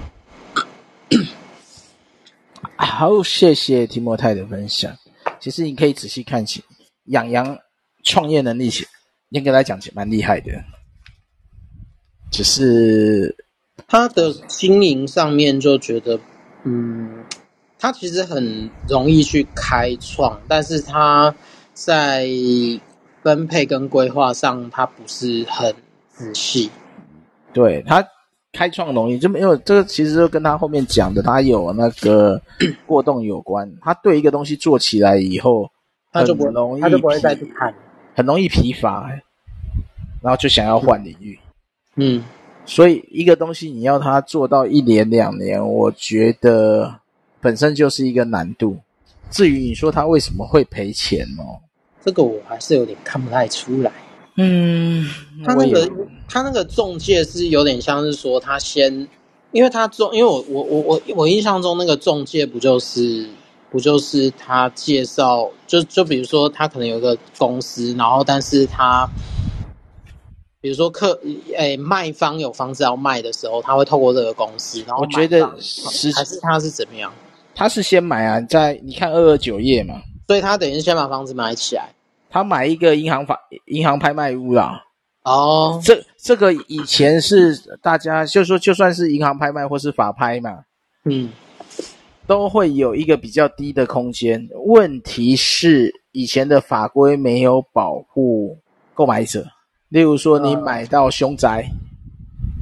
[2.75, 4.95] 好，谢谢提莫泰的分享。
[5.39, 6.63] 其实你可以仔细看起，
[7.05, 7.57] 养羊
[8.03, 8.85] 创业能力起，
[9.29, 10.51] 应该来讲起蛮厉害的。
[12.31, 13.35] 只是
[13.87, 16.19] 他的经营上面就觉得，
[16.63, 17.23] 嗯，
[17.77, 21.33] 他其实很容易去开创，但是他
[21.73, 22.27] 在
[23.23, 25.73] 分配跟规划上，他不是很
[26.09, 26.69] 仔细。
[27.53, 28.05] 对，他
[28.51, 32.41] 开创容易，就没有这个，其实就跟他后面讲的，他有那个
[32.85, 33.71] 过动有关。
[33.81, 35.69] 他对一个东西做起来以后，
[36.11, 37.73] 他就不容易，他就不会再去看，
[38.15, 39.09] 很容易疲乏，
[40.21, 41.39] 然后就想要换领域。
[41.95, 42.23] 嗯，
[42.65, 46.97] 所以一个东西你要他做到一年两年，我觉得。
[47.43, 48.77] 本身就是一个难度，
[49.31, 51.57] 至于你说他为什么会赔钱哦，
[52.03, 53.91] 这个我还是有点看不太出来。
[54.35, 55.07] 嗯，
[55.45, 55.89] 他那个
[56.27, 59.07] 他那个中介是有点像是说他先，
[59.51, 63.27] 因为他中，因为我我我我我印象中那个中介不就是
[63.69, 69.09] 不就是他介绍，就就比如说他可能有一个公司，然后但是他。
[70.63, 71.19] 比如说客，
[71.57, 77.11] 诶卖方有房子要卖的时候，他会透过这个公司，然后我觉得是还是他是怎么样？
[77.55, 79.95] 他是先买啊，在你看二二九页嘛，
[80.31, 81.89] 所以他等于先把房子买起来，
[82.29, 84.81] 他买一个银行法银行拍卖屋啦。
[85.23, 90.63] 哦，这这个以前是大家就说就算是银行拍卖或是法拍嘛，
[91.03, 91.33] 嗯，
[92.25, 94.47] 都会有一个比较低的空间。
[94.67, 98.57] 问题是以前的法规没有保护
[98.93, 99.45] 购买者。
[99.89, 101.69] 例如说，你买到凶宅，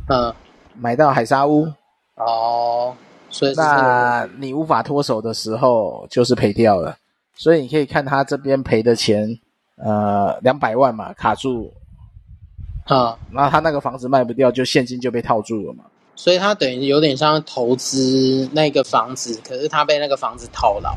[0.08, 0.34] 嗯，
[0.74, 1.72] 买到海沙屋，
[2.16, 2.96] 哦，
[3.30, 6.98] 所以那你无法脱手的时候，就是赔掉了。
[7.40, 9.26] 所以你可以看他这边赔的钱，
[9.78, 11.72] 呃，两百万嘛，卡住，
[12.84, 15.86] 啊、嗯，然后他那个房子卖不掉，就现金就被套住了嘛。
[16.18, 20.94] 所以他等于有点像投资那个房子，可是他被那个房子套牢。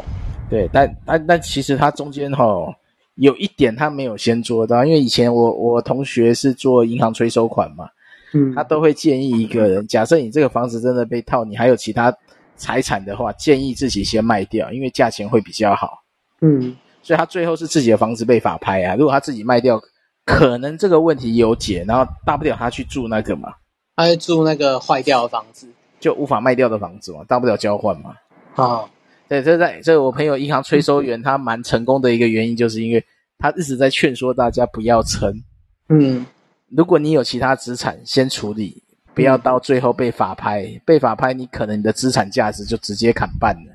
[0.50, 2.74] 对，但但但其实他中间哦。
[3.16, 7.86] 有一点他没有先做到，因为以前我我同学是做银行催收款嘛，
[8.32, 12.10] 嗯，他都会建议一个人，假设你这个房子真的被套，你还有其他
[12.56, 16.01] 财产的话，建议自己先卖掉，因为价钱会比较好，
[16.42, 19.80] 嗯，所以他最后是自己的房子被法拍啊，如果他自己卖掉，
[20.26, 23.54] 可能这个问题有解，然后大不了他去住那个嘛，
[23.96, 25.66] 他去住那个坏掉的房子，
[25.98, 28.14] 就无法卖掉的房子嘛，大不了交换嘛，
[28.56, 28.84] 啊。
[29.28, 33.02] 对，这在这我朋友银行催收员，他蛮成功的一个原因，就是因为
[33.38, 35.32] 他一直在劝说大家不要撑。
[35.88, 36.26] 嗯，
[36.68, 38.82] 如果你有其他资产，先处理，
[39.14, 40.64] 不要到最后被法拍。
[40.64, 43.72] 嗯、被法拍，你可能你的资产价值就直接砍半了，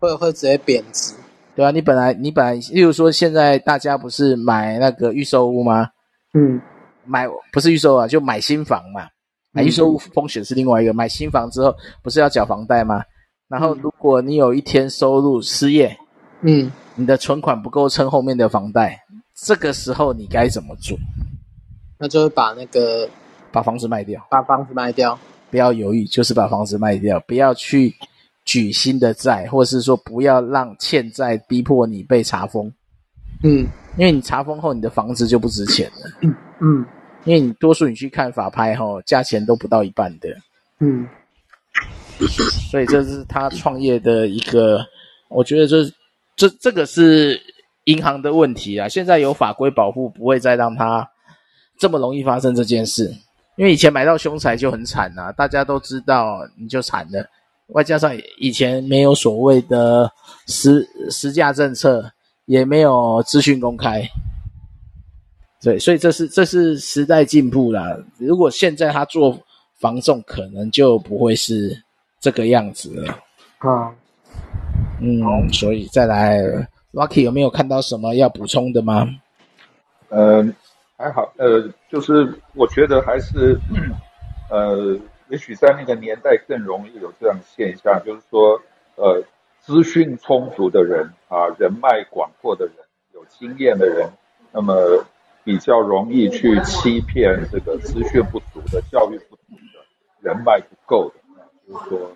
[0.00, 1.12] 或者会直接贬值。
[1.60, 5.90] 对啊，你本来你本来，例如说现在大家不是买那个预售屋吗？
[6.32, 6.58] 嗯，
[7.04, 9.06] 买不是预售啊，就买新房嘛。
[9.52, 13.02] 买预售屋风险是另外一个，买新房之后不是要缴房贷吗？
[13.46, 15.94] 然后，如果你有一天收入失业，
[16.40, 18.98] 嗯，你的存款不够撑后面的房贷，
[19.36, 20.96] 这个时候你该怎么做？
[21.98, 23.06] 那就是把那个
[23.52, 25.18] 把房子卖掉，把房子卖掉，
[25.50, 27.94] 不要犹豫，就是把房子卖掉，不要去
[28.50, 32.66] 举新的债，或是说不要让欠债逼迫你被查封，
[33.44, 33.64] 嗯，
[33.96, 36.84] 因为你查封后，你的房子就不值钱了，嗯，嗯，
[37.22, 40.28] 因为你多数你去看法拍齁，价钱都不到一半的，
[40.80, 41.06] 嗯。
[42.68, 44.84] 所以这是他创业的一个，
[45.28, 45.76] 我觉得这
[46.34, 47.40] 这这个是
[47.84, 48.88] 银行的问题啊。
[48.88, 51.08] 现在有法规保护，不会再让他
[51.78, 53.04] 这么容易发生这件事。
[53.56, 57.24] 因为以前买到凶宅就很惨啊，大家都知道你就惨了。
[57.72, 60.10] 外加上以前没有所谓的
[60.46, 62.10] 实实价政策，
[62.46, 64.02] 也没有资讯公开。
[65.62, 67.96] 对，所以这是这是时代进步啦。
[68.18, 69.38] 如果现在他做
[69.78, 71.76] 防重，可能就不会是。
[72.22, 73.18] 这个样子了，
[73.60, 73.90] 啊，
[75.00, 76.38] 嗯，所以再来
[76.92, 79.08] ，Rocky 有没有看到什么要补充的吗？
[80.10, 80.46] 呃，
[80.98, 83.58] 还好，呃，就是我觉得还是，
[84.50, 84.94] 呃，
[85.30, 88.60] 也许在那个年代更容易有这样的现象，就是说，
[88.96, 89.22] 呃，
[89.60, 92.74] 资讯充足的人啊，人脉广阔的人，
[93.14, 94.10] 有经验的人，
[94.52, 95.04] 那么
[95.44, 99.80] 比较容易去欺骗这个资讯不足的、教育不足的、
[100.20, 101.20] 人脉不够的。
[101.66, 102.12] 就是说，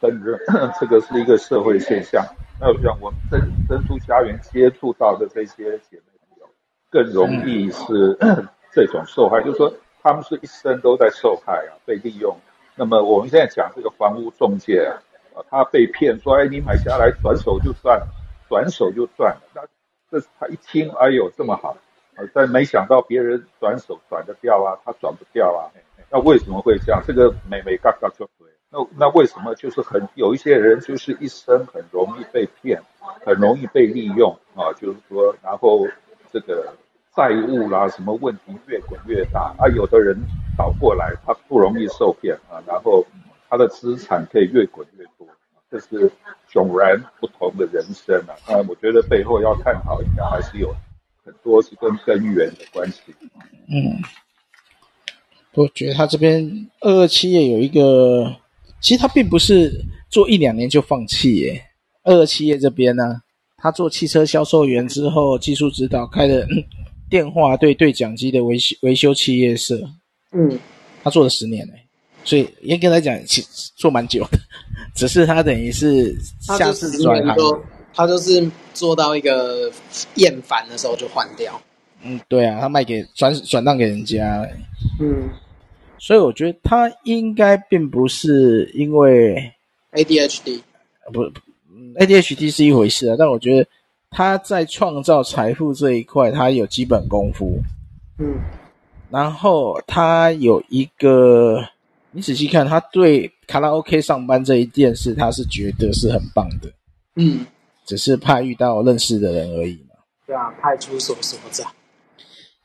[0.00, 0.36] 真正，
[0.80, 2.24] 这个是一个社会现象。
[2.58, 6.48] 那像我们珍珍珠家园接触到的这些姐妹朋友，
[6.90, 8.18] 更容易是
[8.72, 9.40] 这种受害。
[9.42, 9.72] 就是说，
[10.06, 12.36] 他们是一生都在受害啊，被利用。
[12.76, 14.88] 那么我们现在讲这个房屋中介
[15.34, 18.06] 啊，他被骗说，哎，你买下来转手就赚了，
[18.48, 19.42] 转手就赚了。
[19.52, 19.62] 那
[20.08, 21.76] 这他一听，哎呦，这么好，
[22.32, 25.66] 但没想到别人转手转得掉啊，他转不掉啊。
[26.08, 27.02] 那为什么会这样？
[27.04, 28.46] 这个美美嘎嘎就对。
[28.70, 32.80] 那那为什么就是很有一些人就是一生很容易被骗，
[33.24, 34.70] 很容易被利用啊？
[34.74, 35.84] 就是说，然后
[36.32, 36.72] 这个
[37.16, 39.66] 债务啦，什么问题越滚越大啊？
[39.74, 40.14] 有的人
[40.56, 43.04] 倒过来，他不容易受骗啊，然后
[43.48, 45.26] 他的资产可以越滚越多，
[45.70, 46.10] 这是
[46.52, 48.36] 迥然不同的人生啊！
[48.46, 50.74] 啊，我觉得背后要探讨，一下还是有
[51.24, 53.00] 很多是跟根源的关系。
[53.68, 53.96] 嗯，
[55.54, 58.36] 我觉得他这边二二企业有一个，
[58.80, 59.72] 其实他并不是
[60.10, 61.60] 做一两年就放弃。
[62.04, 63.22] 二二企业这边呢、
[63.56, 66.46] 他做汽车销售员之后，技术指导开了
[67.08, 69.88] 电话对对讲机的维修维修企业社。
[70.32, 70.58] 嗯，
[71.02, 71.72] 他做了十年嘞。
[72.24, 74.38] 所以严格来讲，其实做蛮久的，
[74.96, 77.62] 只是他等于是下次转行，
[77.94, 79.70] 他就是做到一个
[80.16, 81.60] 厌烦的时候就换掉。
[82.02, 84.44] 嗯，对啊，他卖给转转让给人家。
[85.00, 85.30] 嗯，
[85.98, 89.52] 所以我觉得他应该并不是因为
[89.92, 90.60] ADHD，
[91.12, 91.30] 不
[92.00, 93.68] ，ADHD 是一回事啊，但我觉得
[94.10, 97.60] 他在创造财富这一块，他有基本功夫。
[98.18, 98.40] 嗯，
[99.10, 101.62] 然后他有一个。
[102.12, 106.72] 你仔细看，他对卡拉 OK 上班这一件事，他是觉得是很棒的。
[107.16, 107.44] 嗯，
[107.84, 109.96] 只是怕遇到认识的人而已嘛。
[110.26, 111.70] 对啊，派出所所长。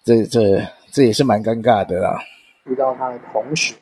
[0.06, 2.17] 这这这也是蛮尴尬的啦。
[2.65, 3.75] 遇到他的同学。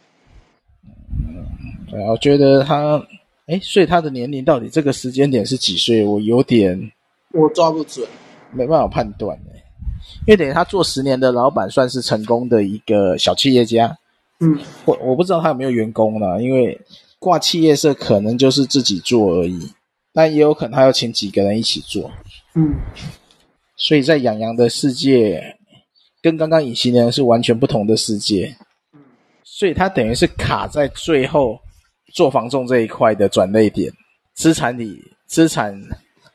[0.83, 1.45] 嗯，
[1.91, 2.99] 对，我觉得他，
[3.45, 6.03] 哎，所以他的年龄到底这个时间点是几岁？
[6.03, 6.91] 我有点，
[7.33, 8.07] 我抓不准，
[8.51, 9.63] 没办法判断哎。
[10.25, 13.97] 因为等于他做十年的老板，算是成功的一个小企业家。
[14.39, 16.79] 嗯，我我不知道他有没有员工呢，因为
[17.19, 19.71] 挂企业社可能就是自己做而已，
[20.13, 22.09] 但也有可能他要请几个人一起做。
[22.55, 22.73] 嗯，
[23.75, 25.57] 所以在养羊的世界，
[26.21, 28.55] 跟刚刚隐形人是完全不同的世界。
[28.93, 29.01] 嗯，
[29.43, 31.59] 所以他等于是卡在最后
[32.13, 33.91] 做房仲这一块的转捩点，
[34.33, 35.77] 资产里资产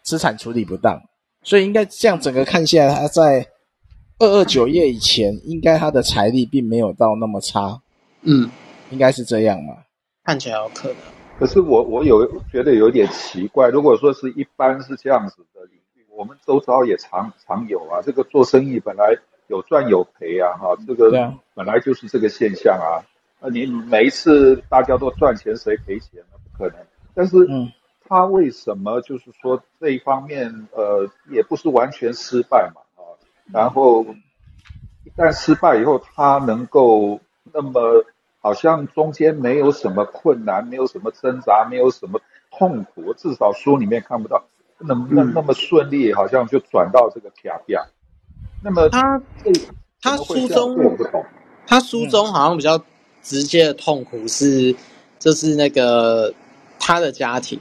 [0.04, 1.02] 资产处理不当，
[1.42, 3.46] 所以应该这样整个看下来，他在
[4.18, 7.80] 二二九页以前，应该他的财力并没有到那么差。
[8.20, 8.50] 嗯，
[8.90, 9.74] 应该是这样嘛？
[10.22, 10.96] 看起来有可能。
[11.38, 18.00] 可是我我有觉得有点奇怪，如果说是一般是这样子的领域，我们周遭也常常有啊。
[18.04, 19.16] 这个做生意本来
[19.48, 21.10] 有赚有赔啊，哈，这个
[21.54, 23.02] 本来就是这个现象啊。
[23.40, 26.38] 那你每一次大家都赚钱，谁赔钱呢？
[26.44, 26.78] 不可能。
[27.14, 27.70] 但是，嗯，
[28.08, 33.02] 他为什么就是说这一方面，呃，也不是完全失败嘛，啊，
[33.52, 34.04] 然后
[35.04, 37.20] 一旦失败以后，他能够
[37.52, 38.04] 那么。
[38.44, 44.44] 好像中间没有什么困难，没有什么挣扎，没有什么痛苦，至少书里面看不到
[44.76, 47.80] 那那那么顺利，好像就转到这个卡比亚。
[48.62, 49.18] 那么他
[50.02, 50.76] 他书中
[51.66, 52.78] 他书中好像比较
[53.22, 54.76] 直接的痛苦是，
[55.18, 56.34] 就是那个
[56.78, 57.58] 他的家庭，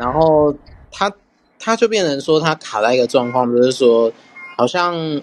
[0.00, 0.52] 然后
[0.90, 1.12] 他
[1.60, 4.10] 他就变成说他卡在一个状况，就是说
[4.56, 5.22] 好像。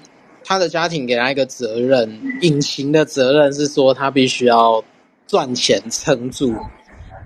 [0.49, 4.81] 他的家庭给他一个责任，隐形的责任是说他必须要
[5.27, 6.55] 赚钱撑住，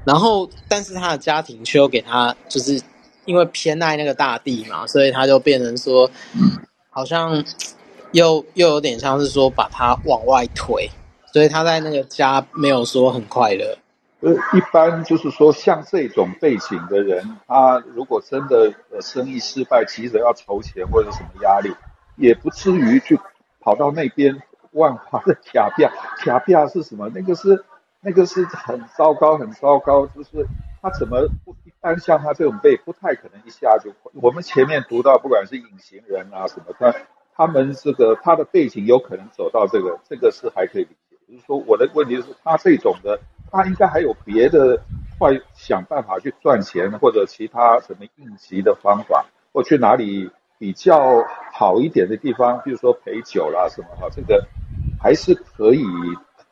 [0.04, 2.82] 然后但是他的家庭却又给他，就是
[3.26, 6.10] 因为偏爱那个大地嘛，所以他就变成说，
[6.90, 7.46] 好像
[8.12, 10.90] 又又有点像是说把他往外推，
[11.32, 13.78] 所以他在那个家没有说很快乐。
[14.22, 21.76] 呃，一般就是说像这种背景的人，他如果真的呃生意失败，急着要筹钱或者什么压力。
[22.18, 23.18] 也不至于去
[23.62, 27.10] 跑到那边万华的卡比亚，卡比亚是什么？
[27.16, 27.64] 那个是
[28.02, 30.06] 那个是很糟糕，很糟糕。
[30.08, 30.46] 就是
[30.82, 33.92] 他怎么不一般像他这种背，不太可能一下就。
[34.14, 36.94] 我们前面读到，不管是隐形人啊什么，他
[37.34, 41.18] 他们这个他的背景有可能走到这个，这个是还可以理解。
[41.28, 43.20] 就是说，我的问题是，他这种的，
[43.52, 44.82] 他应该还有别的
[45.20, 50.32] 会想办法去赚钱，或者其他什么应急的方法，或去哪里。
[50.62, 54.46] 比较好一点的地方，比如说陪酒啦什么哈，这个
[55.02, 55.84] 还是可以，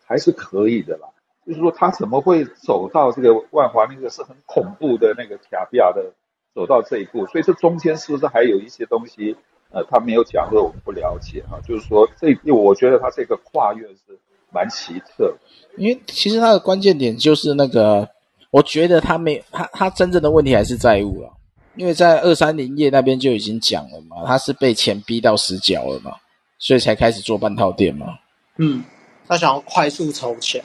[0.03, 1.07] 还是可以的啦。
[1.45, 6.11] 就是说他怎么会走到这个万华那个是很恐怖的那个卡比亚的，
[6.55, 7.27] 走到这一步？
[7.27, 9.37] 所以这中间是不是还有一些东西，
[9.69, 11.59] 呃，他没有讲，或我们不了解哈？
[11.61, 14.17] 就是说这，我觉得他这个跨越是
[14.51, 15.35] 蛮奇特。
[15.77, 18.07] 因为其实他的关键点就是那个，
[18.51, 21.29] 我觉得他没他他真正的问题还是债务了。
[21.75, 26.11] 因为在二三零页那边就已经讲了嘛，他是被钱逼到死角了嘛，
[26.57, 28.07] 所以才开始做半套店嘛。
[28.57, 28.83] 嗯，
[29.27, 30.61] 他想要快速筹钱。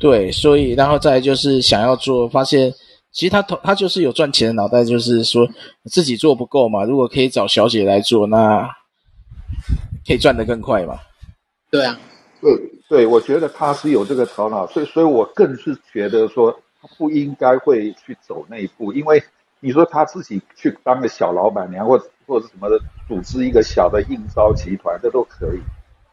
[0.00, 2.72] 对，所以然后再来就是想要做，发现
[3.12, 5.48] 其实他他就是有赚钱的脑袋，就是说
[5.84, 8.68] 自己做不够嘛，如果可以找小姐来做，那
[10.04, 10.98] 可以赚得更快嘛。
[11.70, 11.96] 对啊，
[12.40, 12.50] 对
[12.88, 19.22] 对，我觉得他是有这个头脑，所以所以我更是觉得说他不应该会去走那一步，因为。
[19.60, 22.78] 你说他自己去当个小老板娘，或或者什么的，
[23.08, 25.58] 组织一个小的应招集团，这都可以，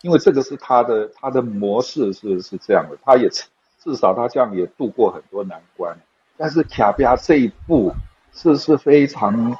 [0.01, 5.95] 因为这个是他的他的模式是是这样的，他也至少他这样也度过很多难关。
[6.37, 7.93] 但是卡比亚这一步
[8.33, 9.55] 是是非常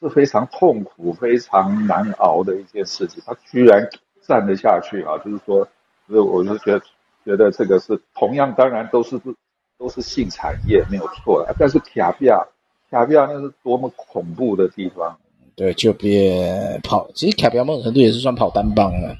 [0.00, 3.22] 是非常痛苦、非常难熬的一件事情。
[3.26, 3.86] 他居然
[4.26, 5.18] 站得下去啊！
[5.18, 5.68] 就是说，
[6.08, 6.80] 所以我就觉得
[7.24, 9.20] 觉得这个是同样，当然都是
[9.78, 12.38] 都是性产业没有错的，但是卡比亚
[12.90, 15.18] 卡比亚那是多么恐怖的地方。
[15.54, 17.10] 对，就别跑。
[17.14, 19.16] 其实卡比亚某种程度也是算跑单帮了，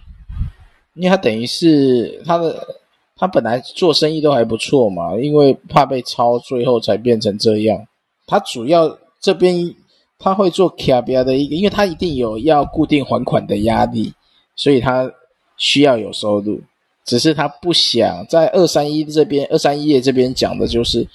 [0.94, 2.76] 因为他等于是他的。
[3.18, 7.88] 他本来做生意都还不错嘛，因为怕被抄，最后才变成这样。
[8.26, 9.74] 他主要这边
[10.18, 14.12] 他会做卡比亚的一个，因为他一定有要固定还款的压力，
[14.54, 15.10] 所以他
[15.56, 16.60] 需要有收入。
[17.06, 21.08] 只是他不想在二三一这边，二三一页这边讲的就是，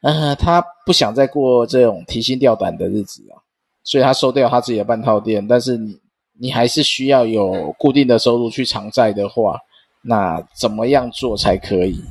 [0.00, 3.36] 嗯、他不想再过这种提心吊胆的日子啊，
[3.84, 5.46] 所以他收掉他自己的半套店。
[5.46, 5.98] 但是你
[6.40, 9.58] 你还是需要有固定的收入去偿债的话。
[10.04, 12.02] 那怎么样做才可以？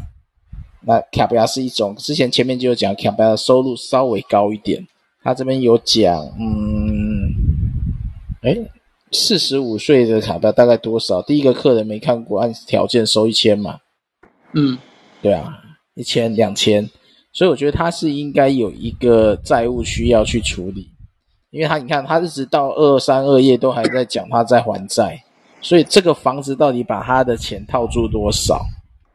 [0.80, 4.82] 那卡比亚是一种，之前前面就有讲，卡比亚的收入稍微高一点。
[5.22, 7.30] 他这边有讲，嗯，
[8.44, 8.66] 诶，
[9.12, 11.22] 四十五岁的卡比亚大概多少？
[11.22, 13.78] 第一个客人没看过，按条件收一千嘛。
[14.54, 14.78] 嗯，
[15.22, 15.54] 对啊，
[15.96, 16.90] 一千两千，
[17.34, 20.88] 所以我觉得他是应该有一个债务需要去处理，
[21.50, 25.22] 因为他你看，他一直到二三二页都还在讲他在还债。
[25.62, 28.62] 所以这个房子到底把他的钱套住多少？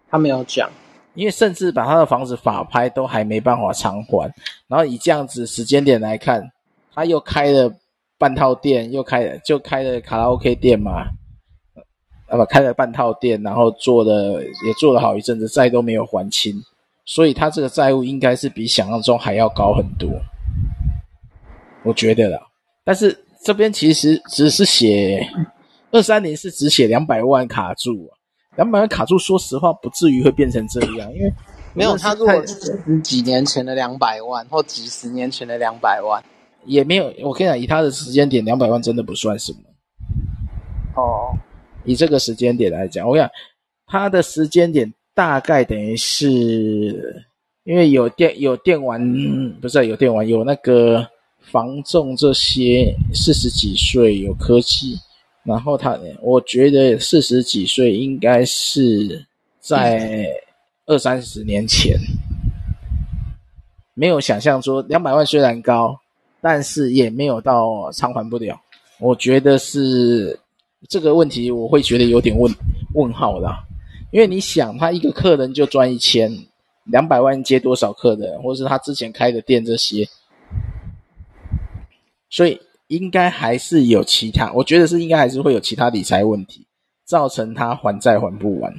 [0.08, 0.70] 他没有讲，
[1.14, 4.32] 因为甚至把他的房子法拍都还没办法偿还。
[4.68, 6.48] 然后以这样子时间点来看，
[6.94, 7.72] 他又开了
[8.18, 11.08] 半套店，又开了就开了卡拉 OK 店嘛，
[12.28, 16.54] 啊不，开了半套店，然后做了也做了好一阵子，债都没有还清，
[17.04, 20.10] 所以他这个债务应该是比想象中还要高很多，
[21.84, 22.38] 我觉得啦。
[22.84, 25.26] 但是这边其实只是写。
[25.92, 28.10] 二三零是只写两百万卡住，
[28.56, 31.32] 两百万卡住，说实话不至于会变成这样，因为
[31.72, 36.22] 没有他如果十几年前的两百万或几十年前的两百万，
[36.66, 37.12] 也没有。
[37.22, 39.58] 我跟你讲，以他的时间点，两百万真的不算什么。
[40.96, 41.36] 哦，
[41.84, 43.30] 以这个时间点来讲，我跟你讲，
[43.86, 47.24] 他的时间点大概等于是，
[47.64, 49.00] 因为有电有电玩，
[49.60, 51.06] 不是有电玩，有那个
[51.40, 54.96] 防重这些，四十几岁有科技。
[55.44, 59.24] 然后他，我觉得四十几岁应该是
[59.60, 60.26] 在
[60.86, 61.96] 二三十年前，
[63.94, 65.96] 没有想象说两百万虽然高，
[66.48, 68.56] 但是也没有到偿还不了。
[69.00, 70.38] 我觉得是
[70.88, 72.54] 这个问题，我会觉得有点问
[72.94, 73.64] 问号啦。
[74.12, 76.32] 因为你想，他一个客人就赚一千，
[76.84, 80.06] 两百万接多少客人，或是他之前开的店这些，
[82.30, 82.60] 所以。
[82.88, 86.64] 应该还是有其他，我觉得是应该还是会有其他理财问题，
[87.04, 88.72] 造成他还债还不完，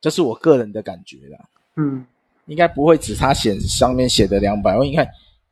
[0.00, 1.38] 这是我个人的感觉啦。
[1.76, 2.06] 嗯，
[2.46, 5.06] 应该不会只他写上面写的两百万，你看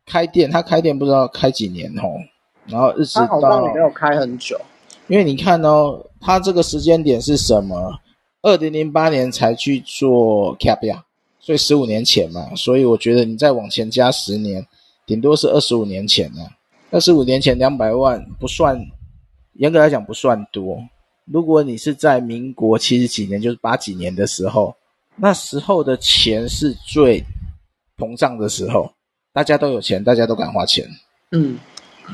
[0.09, 2.17] 开店，他开店不知道开几年哦，
[2.65, 4.59] 然后日子到他好像没有开很久，
[5.07, 7.93] 因为你看哦，他这个时间点是什么？
[8.41, 11.01] 二零零八年才去做 KPIA，，
[11.39, 14.65] 所以十五年前嘛，所以我觉得你再往前加十年，
[15.05, 16.57] 顶多是二十五年前啊。
[16.91, 18.83] 二十五年前两百万不算，
[19.53, 20.79] 严格来讲不算多。
[21.25, 24.73] 如果你是在民国七十几年，就是八几年的时候，
[25.15, 27.23] 那时候的钱是最
[27.95, 28.91] 膨胀的时候，
[29.33, 30.87] 大家都有钱，大家都敢花钱。
[31.31, 31.57] 嗯，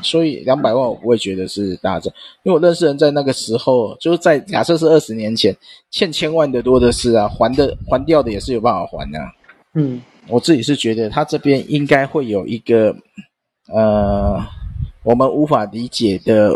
[0.02, 2.12] 所以两百万我不会觉得是大众，
[2.42, 5.56] 因为我认识人在那个时候，就是在假设是二十年前，
[5.90, 9.26] 欠千万的多的是啊，还的还掉的也是有办法还的啊。
[9.74, 12.96] 嗯，我自己是觉得他这边应该会有一个，
[13.68, 14.44] 呃。
[15.02, 16.50] 我们无法理解的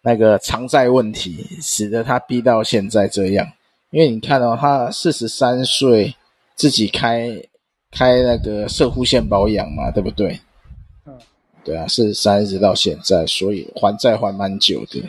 [0.00, 3.44] 那个偿债问题，使得他逼到现在这样。
[3.90, 6.14] 因为你看哦，他四十三岁
[6.54, 7.28] 自己开
[7.90, 10.38] 开那个射护线保养嘛，对不对？
[11.06, 11.14] 嗯，
[11.64, 15.02] 对啊，四十三一直到现在，所以还债还蛮久的。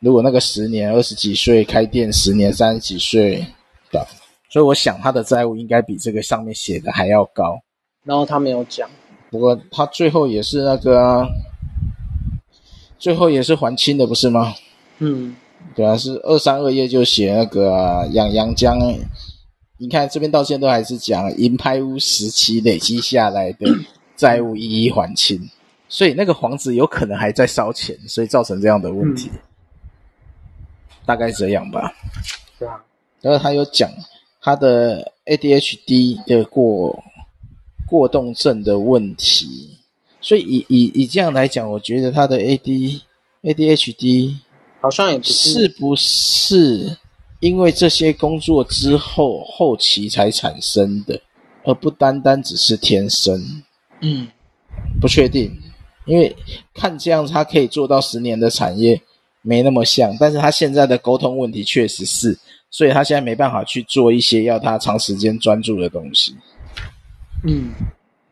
[0.00, 3.44] 如果那个十年二十几岁开店，十年三十几岁
[3.90, 4.06] 的，
[4.50, 7.58] 所以我想他的债务应该比这个上面写的还要高。
[8.04, 8.88] 然后他没有讲，
[9.30, 11.28] 不过他最后也是那个啊。
[12.98, 14.54] 最后也是还清的，不是吗？
[15.00, 15.36] 嗯，
[15.74, 18.78] 对啊，是二三二页就写那个养阳江，
[19.78, 23.66] 你看这边到现在都还是讲银拍屋时期累积下来的
[24.16, 25.50] 债务一一还清，嗯、
[25.88, 29.40] 所以那个房子有可能还在烧钱，所以造成这样的问题，嗯、
[31.04, 31.94] 大概这样吧。
[33.20, 33.90] 然后他有讲
[34.40, 37.02] 他的 ADHD 的过
[37.86, 39.72] 过动症的问题。
[40.18, 43.02] 所以以以以这样来讲，我觉得他的 A D
[43.42, 44.38] A D H D
[44.80, 46.96] 好像也是不是
[47.40, 51.20] 因为这些工作之后后期才产生的，
[51.64, 53.62] 而不单单只是天生。
[54.00, 54.28] 嗯，
[55.00, 55.50] 不确定，
[56.06, 56.34] 因为
[56.74, 59.00] 看这样他可以做到十年的产业，
[59.42, 62.38] 没那么像，但是他现在的沟通问题确实是，
[62.70, 66.34] 所以他现在没办法去做一些要他长时间专注的东西。
[67.46, 67.70] 嗯，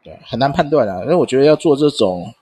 [0.02, 2.32] 对，很难判断啊，因为我觉得要做这种，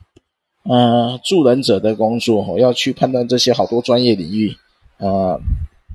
[0.65, 4.57] 呃，助人者的工作，我要去判断这些好多专业领域，
[4.99, 5.39] 呃，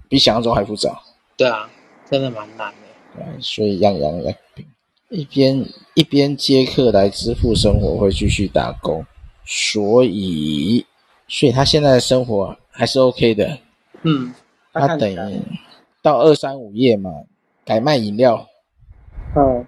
[0.10, 1.00] 比想象中还复杂。
[1.36, 1.70] 对啊，
[2.10, 2.78] 真的蛮难的。
[3.16, 4.36] 对，所以样样来
[5.10, 9.06] 一边一边接客来支付生活，会继续打工，
[9.46, 10.86] 所以，
[11.28, 13.58] 所以他现在的生活还是 OK 的。
[14.04, 14.34] 嗯，
[14.74, 15.18] 他等于
[16.02, 17.12] 到二三五页嘛，
[17.66, 18.48] 改卖饮料。
[19.36, 19.66] 嗯。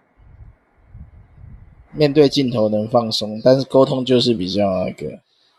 [1.92, 5.08] 面对镜头能放松，但是沟通就是比较那个，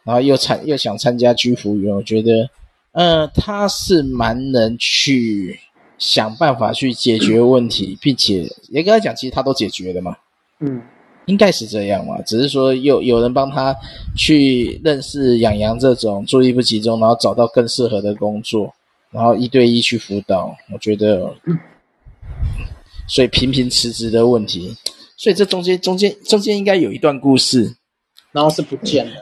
[0.04, 2.50] 然后又参又想参加居服员，我觉得，嗯、
[2.92, 5.58] 呃，他是蛮能去
[5.96, 10.16] 想办法去解决问题，并且也跟他讲，其实他都解决了嘛，
[10.58, 10.82] 嗯，
[11.26, 13.74] 应该是这样嘛，只是说有有人帮他
[14.16, 18.74] 去认识养羊这种注意力不集中，然后找到更适合的工作，
[19.10, 21.32] 然后一对一去辅导，我觉得，
[23.06, 24.76] 所以频频辞职的问题。
[25.16, 27.76] 所以这中间中间中间应该有一段故事，
[28.32, 29.12] 然后是不见了，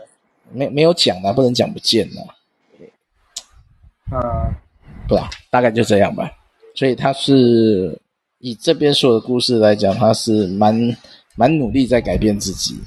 [0.52, 2.37] 没没有讲的，不能讲不见了。
[4.12, 4.54] 嗯，
[5.06, 6.30] 不啦，大概就这样吧。
[6.74, 8.00] 所以他是
[8.38, 10.74] 以这边说的故事来讲，他是蛮
[11.36, 12.78] 蛮努力在改变自己。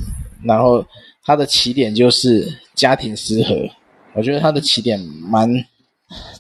[0.44, 0.84] 然后
[1.24, 3.56] 他的起点就是家庭失和，
[4.14, 5.50] 我觉得他的起点蛮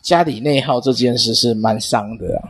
[0.02, 2.50] 家里内耗这件事是蛮伤的啊。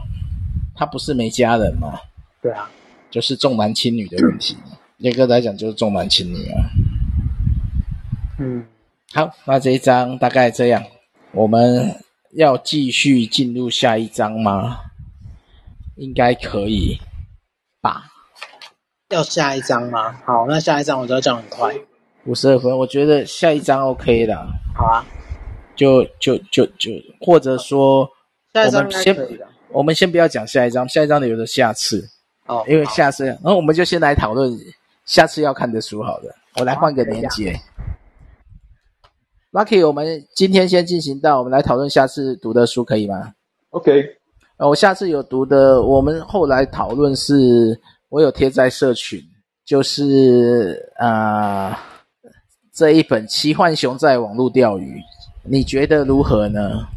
[0.76, 2.00] 他不是没家人吗？
[2.42, 2.70] 对啊。
[3.10, 4.56] 就是重男轻女的问题，
[5.00, 6.64] 严格来讲就是重男轻女啊。
[8.40, 8.66] 嗯，
[9.14, 10.82] 好，那这一章大概这样，
[11.34, 11.94] 我们
[12.34, 14.80] 要继续进入下一章吗？
[15.98, 17.00] 应该可以
[17.82, 18.06] 吧？
[19.10, 20.22] 要下一章吗？
[20.26, 21.76] 好，那下一章我就要讲很快，
[22.26, 24.36] 五十二分，我觉得下一章 OK 的。
[24.74, 25.06] 好啊，
[25.76, 28.10] 就就就就，或者说，
[28.54, 29.28] 下一章我们先
[29.70, 32.10] 我们先不要讲下一章，下一章的有的下次。
[32.48, 34.58] 哦，因为下次，然后我们就先来讨论
[35.06, 37.60] 下次要看的书，好了，我来换个连结。
[39.52, 43.34] Lucky，我们今天先进行到，我们来讨论下次读的书，可以吗
[43.72, 44.06] ？OK。
[44.56, 47.78] 呃，我下次有读的，我们后来讨论是，
[48.08, 49.20] 我有贴在社群，
[49.66, 50.89] 就是
[52.74, 54.97] 这一本《奇幻熊在网络钓鱼》，
[55.43, 56.88] 你觉得如何呢？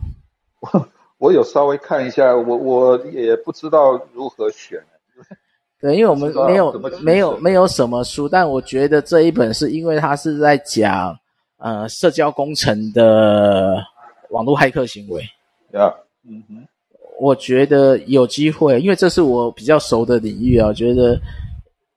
[0.60, 0.88] 我
[1.18, 4.80] 我有稍微看一下，我我也不知道如何选。
[5.80, 11.18] 对，因为我们没有没有没有什么书，但我觉得这一本是因为它是在讲
[11.58, 13.82] 呃社交工程的
[14.30, 15.22] 网络骇客行为。
[15.72, 15.92] 啊，
[16.28, 16.66] 嗯哼，
[17.18, 21.20] 我觉得有机会，因为这是我比较熟的领域啊，我觉得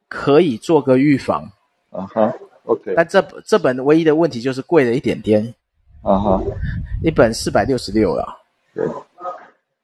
[0.07, 1.43] 可以做个预防。
[1.91, 2.33] 啊哈
[2.65, 2.93] ，OK。
[2.95, 5.53] 但这这本唯一的问题就是贵了一点点。
[6.01, 6.43] 啊哈，
[7.03, 8.25] 一本四百六十六了。
[8.73, 8.85] 对。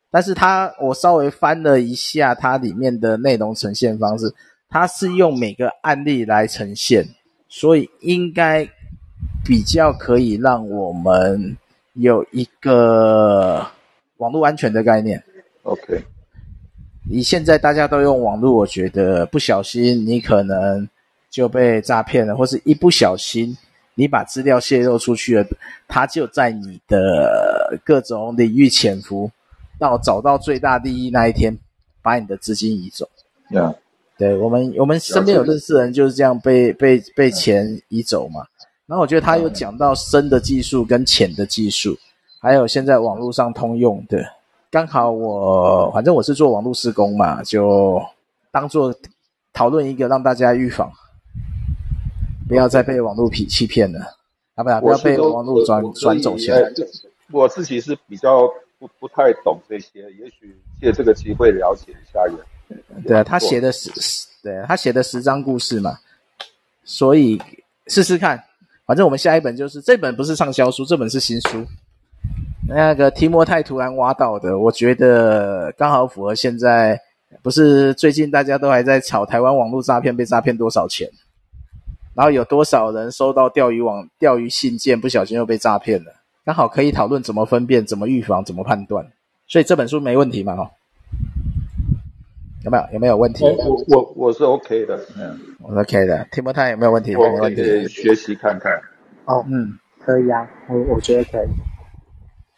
[0.09, 4.31] 但是它，我稍微翻了一下它里面的内容呈现方式，
[4.69, 7.03] 它是用每个案例来呈现，
[7.49, 8.69] 所以应该
[9.43, 11.57] 比较可以让我们
[11.93, 13.65] 有一个
[14.17, 15.21] 网络安全的概念。
[15.63, 16.01] OK，
[17.09, 20.87] 你现在大家都用网络，我觉得不小心你可能
[21.29, 23.57] 就被诈骗了，或是一不小心
[23.95, 25.45] 你把资料泄露出去了，
[25.87, 29.29] 他就在你的各种领域潜伏。
[29.79, 31.57] 到找到最大利益那一天，
[32.01, 33.09] 把你的资金移走。
[33.49, 33.75] Yeah.
[34.17, 38.45] 对，我们我们身边有认识的人就是这样被被被钱移走嘛。
[38.93, 41.97] 然后我觉得他有讲到深的技术跟浅的技术，
[42.39, 44.23] 还有现在网络上通用的。
[44.69, 47.99] 刚好我反正我是做网络施工嘛，就
[48.51, 48.93] 当做
[49.51, 50.91] 讨论一个让大家预防，
[52.47, 53.99] 不要再被网络骗欺骗了，
[54.53, 56.71] 啊不不要被网络转转走钱。
[57.31, 58.47] 我自己是比较。
[58.79, 63.03] 不不太懂这些，也许借这个机会了解一下也。
[63.07, 63.89] 对啊，他写的十，
[64.43, 65.97] 对他写的十张故事嘛，
[66.83, 67.41] 所以
[67.87, 68.43] 试试看。
[68.85, 71.65] 反正我们下一本就是这本，不是畅销书，这本是新书。
[72.67, 76.99] 那个提摩太突然挖到的，我觉得刚好符合现在，
[77.41, 81.09] 不是最近大家都还在炒台湾网络诈骗被诈骗多少钱，
[82.13, 86.11] 然后有多少人收到钓鱼网钓鱼信件，不小心又被诈骗了。
[86.45, 89.05] 刚好可以讨论怎么分辨、怎么预防、怎么判断，
[89.47, 90.55] 所以这本书没问题嘛？
[90.55, 90.71] 哈，
[92.63, 92.83] 有没有？
[92.93, 93.43] 有没有问题？
[93.45, 96.27] 我我我是 OK 的，嗯，我是 OK 的。
[96.31, 97.15] 提摩太有没有问题？
[97.15, 98.71] 我可以学习看看。
[99.25, 101.47] 哦，嗯，可以啊，我我觉得可以。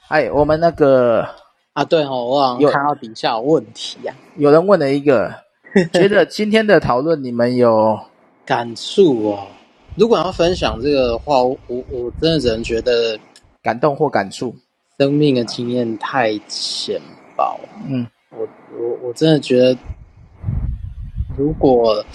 [0.10, 1.28] 哎，我们那个
[1.74, 4.38] 啊，对哦，我好像看到底下有问题呀、啊。
[4.38, 5.34] 有人问了一个，
[5.93, 7.99] 觉得今天的讨论你们有
[8.45, 9.47] 感触哦？
[9.95, 13.18] 如果要分享这个的话，我我真的只能觉得
[13.64, 14.53] 感动或感触，
[14.99, 17.01] 生命的经验太浅
[17.36, 17.60] 薄。
[17.88, 18.06] 嗯，
[18.78, 19.78] 我我真的觉得，
[21.38, 22.05] 如果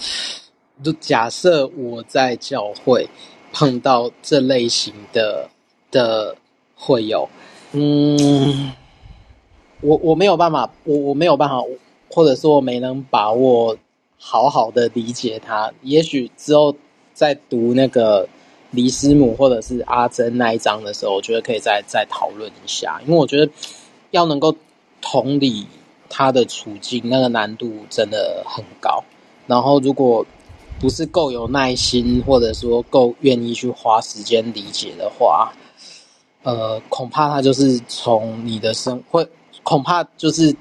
[0.83, 3.09] 就假设我在教会
[3.53, 5.49] 碰到这类型的
[5.91, 6.37] 的
[6.75, 7.29] 会友，
[7.73, 8.73] 嗯，
[9.81, 11.63] 我我没有办法，我我没有办法，
[12.11, 13.77] 或者说我没能把握
[14.19, 16.75] 好好的理解他，也许之后。
[17.13, 18.27] 在读那个
[18.71, 23.53] 黎师母或者是阿珍那一章的时候，我觉得可以再再讨论一下，因为我觉得
[24.11, 24.57] 要能够
[25.03, 25.67] 同理
[26.11, 29.03] 他的处境，那个难度真的很高。
[29.47, 30.27] 然后，如果
[30.79, 35.55] 不是够有耐心，或者说够愿意去花时间理解的话，
[36.43, 39.27] 呃，恐怕他就是从你的生会，
[39.63, 40.55] 恐怕就是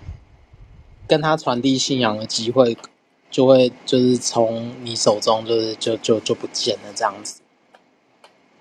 [1.06, 2.78] 跟他传递信仰的机会。
[3.32, 7.40] 就会就是从你手中就是就就就不见了这样子，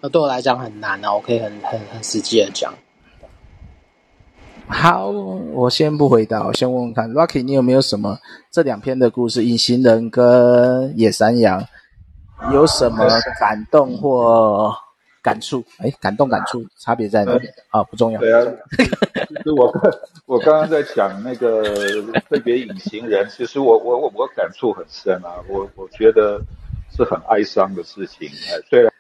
[0.03, 2.75] 那对我来讲很难啊，我可以很很很实际的讲。
[4.69, 8.19] 好，我先不回答，我先问问看，Rocky，你有没有什么
[8.53, 11.61] 这两篇的故事《隐形人》跟《野山羊》
[12.53, 13.07] 有什么
[13.41, 14.73] 感动或？
[15.21, 17.47] 感触，哎，感动感触差别在哪里？
[17.71, 18.21] 啊、嗯哦，不重要。
[18.21, 18.41] 对啊，
[19.29, 19.71] 其实我
[20.27, 21.63] 我刚刚在讲那个
[22.31, 26.41] 特别隐形人，其实我我我我感触很深啊，我我觉得
[26.97, 28.29] 是很哀伤的事情。
[28.29, 28.91] 哎，虽然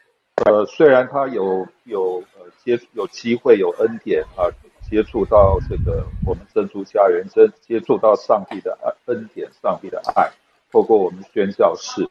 [0.44, 4.50] 呃虽然他有有呃接有机会有恩典啊，
[4.90, 10.30] 接触到这个我们珍珠家园，真接触到上帝的恩典，上帝的爱，
[10.70, 12.02] 透过我们宣教士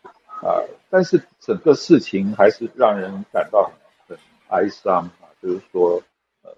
[0.41, 4.17] 啊，但是整个事情还是让人感到很。
[4.49, 6.01] 哀伤啊，就是说，
[6.41, 6.49] 呃，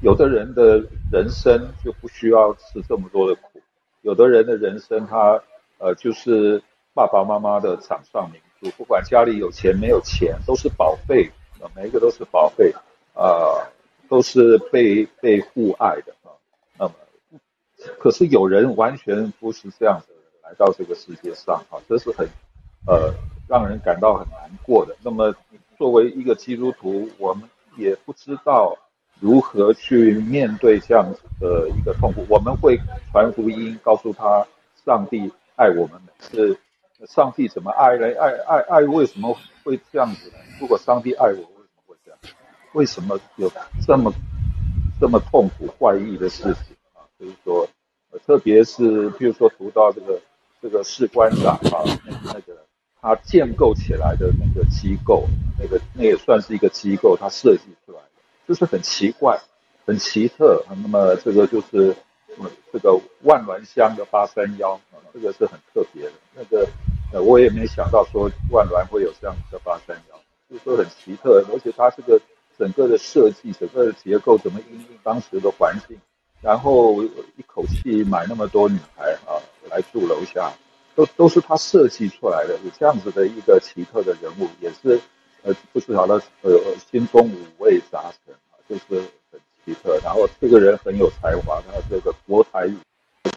[0.00, 0.78] 有的人的
[1.10, 3.60] 人生就不需要吃这么多的苦，
[4.02, 5.42] 有的人的人生他
[5.78, 6.62] 呃就是
[6.94, 11.28] 爸爸妈妈的掌上明珠，不管家里有钱没有钱，都是宝贝，
[11.74, 12.72] 每一个都是宝贝，
[13.14, 13.58] 啊、
[14.08, 16.32] 都是被被父爱的啊。
[16.78, 16.94] 那么，
[17.98, 22.26] 可是有人完全不是这样的来到这个世界上啊，这是很
[22.86, 23.12] 呃
[23.48, 24.96] 让人感到很难过的。
[25.02, 25.34] 那么。
[25.78, 27.46] 作为一个基督徒，我们
[27.76, 28.74] 也不知道
[29.20, 32.24] 如何去面对这样子的一个痛苦。
[32.30, 32.80] 我们会
[33.12, 34.46] 传福音，告诉他
[34.86, 36.58] 上帝爱我们，是
[37.06, 38.06] 上帝怎么爱呢？
[38.18, 40.38] 爱爱爱为什么会这样子呢？
[40.58, 41.44] 如果上帝爱我，
[42.76, 43.50] 为什么有
[43.86, 44.12] 这么
[45.00, 47.00] 这么痛苦怪异的事情啊？
[47.18, 47.66] 就是说，
[48.26, 50.20] 特别是比如说读到这个
[50.60, 51.82] 这个士官长啊，
[52.24, 52.54] 那个。
[52.98, 55.28] 他建构起来的那个机构，
[55.60, 59.38] 那个那也算是一个机构，他设计出来的，就是很奇怪，
[59.84, 60.64] 很奇特。
[60.68, 61.94] 那么这个就是，
[62.72, 64.76] 这个万峦乡的八三夭，
[65.14, 66.12] 这个是很特别的。
[66.34, 66.66] 那个
[67.12, 70.18] 呃，我也没想到说万峦会有这样的八三幺，
[70.50, 71.44] 就是说很奇特。
[71.52, 72.20] 而且它这个
[72.58, 75.96] 整个的设计，整个的结构，怎么应用当时的环境，
[76.40, 79.36] 然后一口气买那么多女孩啊
[79.70, 80.52] 来住楼下。
[80.96, 84.98] 都都是他设计出来的，有这样子的一个奇特的人物，也是
[85.42, 86.50] 呃不晓得呃
[86.90, 90.00] 心中五味杂陈啊，就是很奇特。
[90.02, 92.78] 然后这个人很有才华，他这个国台语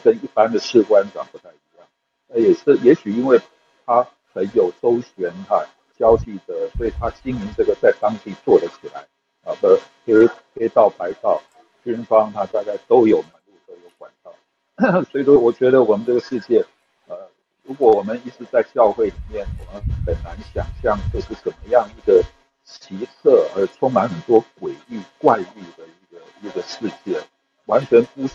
[0.01, 1.85] 跟一般的士官长不太一样，
[2.29, 3.37] 呃也是也许因为
[3.85, 5.61] 他很有周旋哈
[5.99, 9.01] 交际的，所以他经营这个在当地做得起来
[9.43, 10.13] 啊，的黑
[10.55, 11.41] 黑道白道
[11.83, 14.33] 军方他大概都有门路都有管道，
[15.11, 16.65] 所以说我觉得我们这个世界。
[17.07, 17.29] 呃
[17.63, 22.23] 如果我们一直在教会里面，我们很难想象这是怎么样一个
[22.63, 27.21] 奇特而充满很多诡异、怪异的一个一个世界，
[27.67, 28.33] 完全不是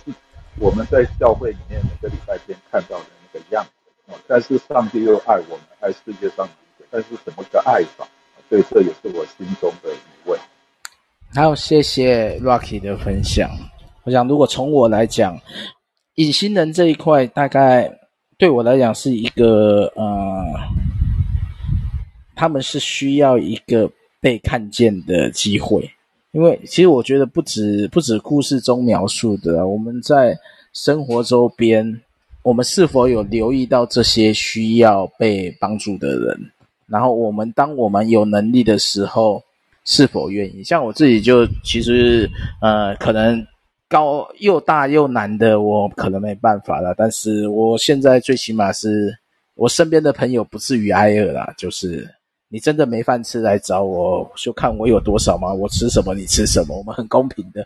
[0.61, 4.15] 我们在教会里面每个礼拜天看到的那个样子。
[4.29, 6.49] 但是上帝又爱我们，爱世界上，
[6.95, 8.07] 但是怎么个爱法？
[8.49, 10.39] 所以这也是我心中的疑问。
[11.35, 13.51] 好，谢谢 Rocky 的分享。
[14.05, 15.37] 我想，如果从我来讲，
[16.15, 17.93] 隐形人这一块，大概。
[18.37, 20.45] 对我来讲是一个呃，
[22.35, 23.89] 他们是需要一个
[24.21, 25.89] 被看见的机会，
[26.33, 30.37] 因为其实我觉得不止不止故事中描述的，我们在
[30.73, 32.03] 生活周边，
[32.43, 36.51] 我们是否有留意到这些需要被帮助的人？
[36.87, 39.43] 然后我们当我们有能力的时候，
[39.85, 40.63] 是否愿意？
[40.63, 42.31] 像我自己就其实
[42.61, 43.47] 呃，可能。
[43.87, 46.93] 高又大又难的，我可能没办法了。
[46.97, 49.17] 但是我现在最起码是
[49.55, 51.55] 我身边的朋友不至于挨饿啦。
[51.57, 52.09] 就是
[52.49, 55.53] 你真的没饭吃来找我，就看我有多少嘛。
[55.53, 57.65] 我吃什么你吃什么，我们很公平的，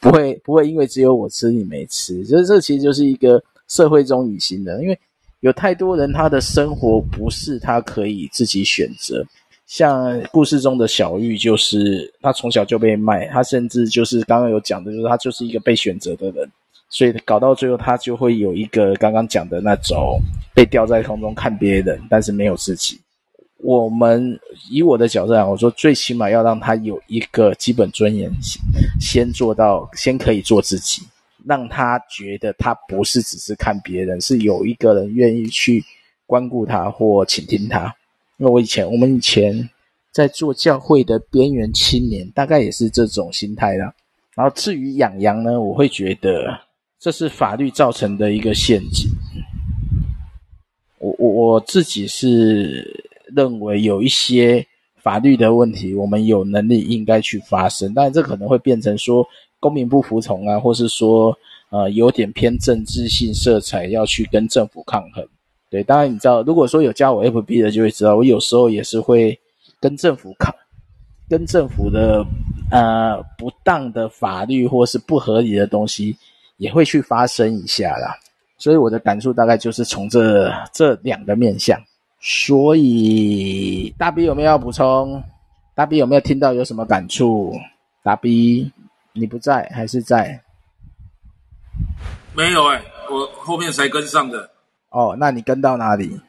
[0.00, 2.24] 不会不会因为只有我吃你没吃。
[2.24, 4.98] 就是这其实就是一个社会中隐形的，因为
[5.40, 9.24] 有太多人他的生活不是他可以自己选择，
[9.66, 16.48] 像故事中的小玉，就是他从小就被卖，他甚至就是刚刚有讲的，就是他就是一个被选择的人，
[16.88, 20.20] 所以搞到最后，他就会有一个刚刚讲的那种
[20.54, 22.98] 被吊在空中看别人，但是没有自己。
[23.58, 24.38] 我们
[24.70, 28.30] 以我的角度来讲，我说最起码要让他有一个基本尊严，
[29.00, 31.02] 先做到，先可以做自己，
[31.46, 35.84] 让他觉得他不是只是看别人，是有一个人愿意去
[36.26, 37.94] 关顾他或倾听他。
[38.38, 39.70] 因为我以前，我们以前
[40.12, 43.94] 在做教会的边缘青年，大概也是这种心态啦。
[44.34, 46.60] 然后至于养羊呢，我会觉得
[46.98, 49.08] 这是法律造成的一个陷阱。
[50.98, 54.66] 我我我自己是认为有一些
[54.96, 59.26] 法律的问题，我们有能力应该去发声，但这可能会变成说
[59.60, 61.36] 公民不服从啊，或是说
[61.70, 65.26] 呃有点偏政治性色彩，要去跟政府抗衡。
[65.68, 69.38] 对，当然你知道，如果说有加我 FB 的，就会知道我有时候也是会
[69.80, 70.54] 跟政府抗，
[71.28, 72.24] 跟政府的
[72.70, 76.16] 呃不当的法律或是不合理的东西，
[76.56, 78.16] 也会去发声一下啦。
[78.58, 81.78] 所以我的感触大概就是从这这两个面向。
[82.20, 85.22] 所以大 B 有没有要补充？
[85.74, 87.52] 大 B 有没有听到有什么感触？
[88.02, 88.72] 大 B，
[89.16, 90.42] 你不在还是在？
[92.34, 94.50] 没有哎、欸，我后面才跟上的。
[94.90, 96.20] 哦，那你跟到哪里？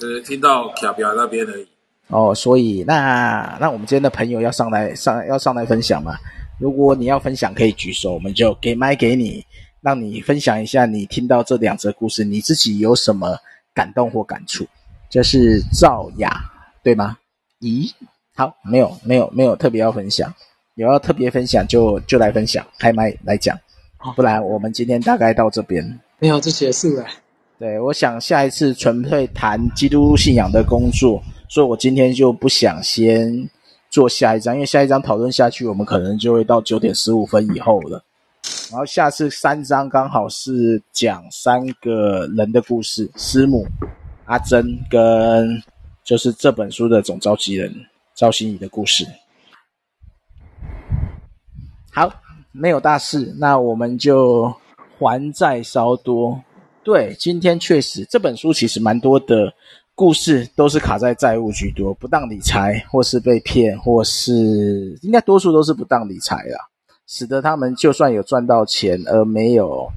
[0.00, 1.66] 呃，听到卡表那边而已。
[2.08, 6.16] 哦，所以那那我们今天的朋友要上来上要上来分享嘛？
[6.60, 9.44] 如果你要分享，可以举手，我们就给麦给你，
[9.80, 13.38] 让你分享一下你听到这两则故事，你自己有什么
[13.72, 14.66] 感动或感触？
[15.08, 16.30] 这是赵雅
[16.82, 17.16] 对吗？
[17.60, 17.90] 咦，
[18.34, 20.34] 好，没有没有没有特别要分享，
[20.74, 23.56] 有要特别分享就就来分享，开麦来讲，
[24.16, 27.06] 不然我们今天大概到这边，没有就结束了。
[27.58, 33.48] 对，我想下一次纯粹谈基督信仰的工作，所以我今天就不想先
[33.88, 38.02] 做下一章，因为下一章讨论下去，我们可能就会到九点十五分以后了。
[38.70, 43.64] 然后下次三章刚好是讲三个人的故事：师母、
[44.24, 45.62] 阿珍跟
[46.02, 47.72] 就是这本书的总召集人
[48.16, 49.06] 赵心怡的故事。
[51.96, 52.12] 好，
[52.50, 54.52] 没有大事，那我们就
[54.98, 56.42] 还债稍多。
[56.82, 59.54] 对，今天确实这本书其实蛮多的
[59.94, 66.58] 故事都是卡在债务居多，不当理财，或是被骗，或是应该多数都是不当理财啦，
[67.06, 69.88] 使得他们就算有赚到钱，而没有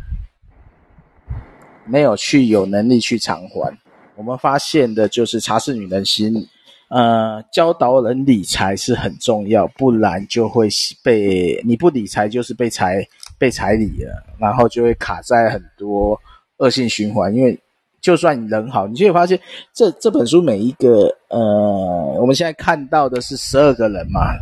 [1.84, 3.76] 没有去有能力去偿还。
[4.16, 6.48] 我们发现的就是茶室女人心，
[6.90, 10.70] 呃，教导人理财是很重要，不然就会
[11.04, 13.06] 被你不理财就是被财
[13.38, 16.20] 被财理了，然后就会卡在很多。
[16.60, 17.56] 恶性循环，因为
[18.02, 19.40] 就算你人好，你就会发现
[19.76, 21.40] 这这本书每一个呃，
[22.20, 24.34] 我们现在看到的是十二个人嘛，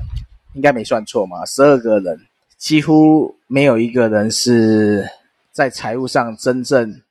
[0.53, 2.17] 应该没算错嘛，十二个人
[2.57, 5.05] 几乎没有一个人是
[5.51, 7.01] 在财务上真正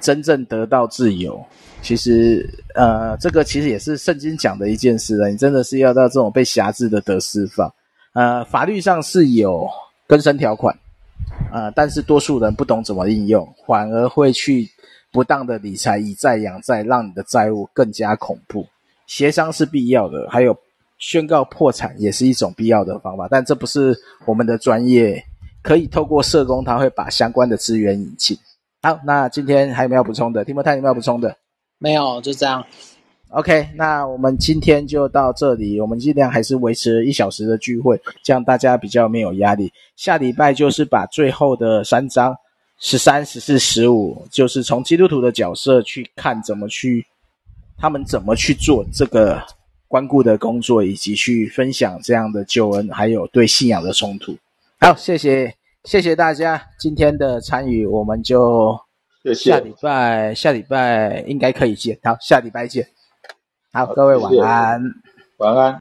[0.00, 1.46] 真正得到自由。
[1.82, 7.72] 其实呃，这个其实也是圣经讲的一件事了，你真的是要到这种被辖制的得释放。
[8.14, 9.68] 呃，法律上是有
[10.06, 10.76] 更生条款。
[11.52, 14.68] 呃，但是多数人不懂怎么应用，反而会去
[15.12, 18.66] 不当的理财，以债养债，让你的债务更加恐怖。
[19.06, 20.56] 协商是必要的，还有
[20.98, 25.22] 宣告破产也是一种必要的方法，但这不是我们的专业。
[25.62, 28.38] 可以透过社工，他会把相关的资源引进。
[28.82, 30.44] 好，那今天还有没有补充的？
[30.44, 31.36] 听不太有没有补充的？
[31.78, 32.64] 没有，就这样。
[33.30, 35.80] OK，那我们今天就到这里。
[35.80, 39.72] 我们尽量还是维持一小时的聚会，这样大家比较没有压力。
[39.96, 42.34] 下礼拜就是把最后的三章
[42.78, 47.04] 十三、十四、十五，就是从基督徒的角色去看怎么去，
[47.76, 49.42] 他们怎么去做这个
[49.88, 54.36] 关顾的工作，以及去分享这样的救恩，还有对信仰的冲突。
[54.78, 55.52] 好，谢谢，
[55.84, 58.78] 谢谢大家今天的参与，我们就
[59.34, 61.98] 下礼拜下礼拜应该可以见。
[62.02, 62.86] 好，下礼拜见。
[63.72, 64.80] 好，各位晚安。
[65.38, 65.74] 晚安。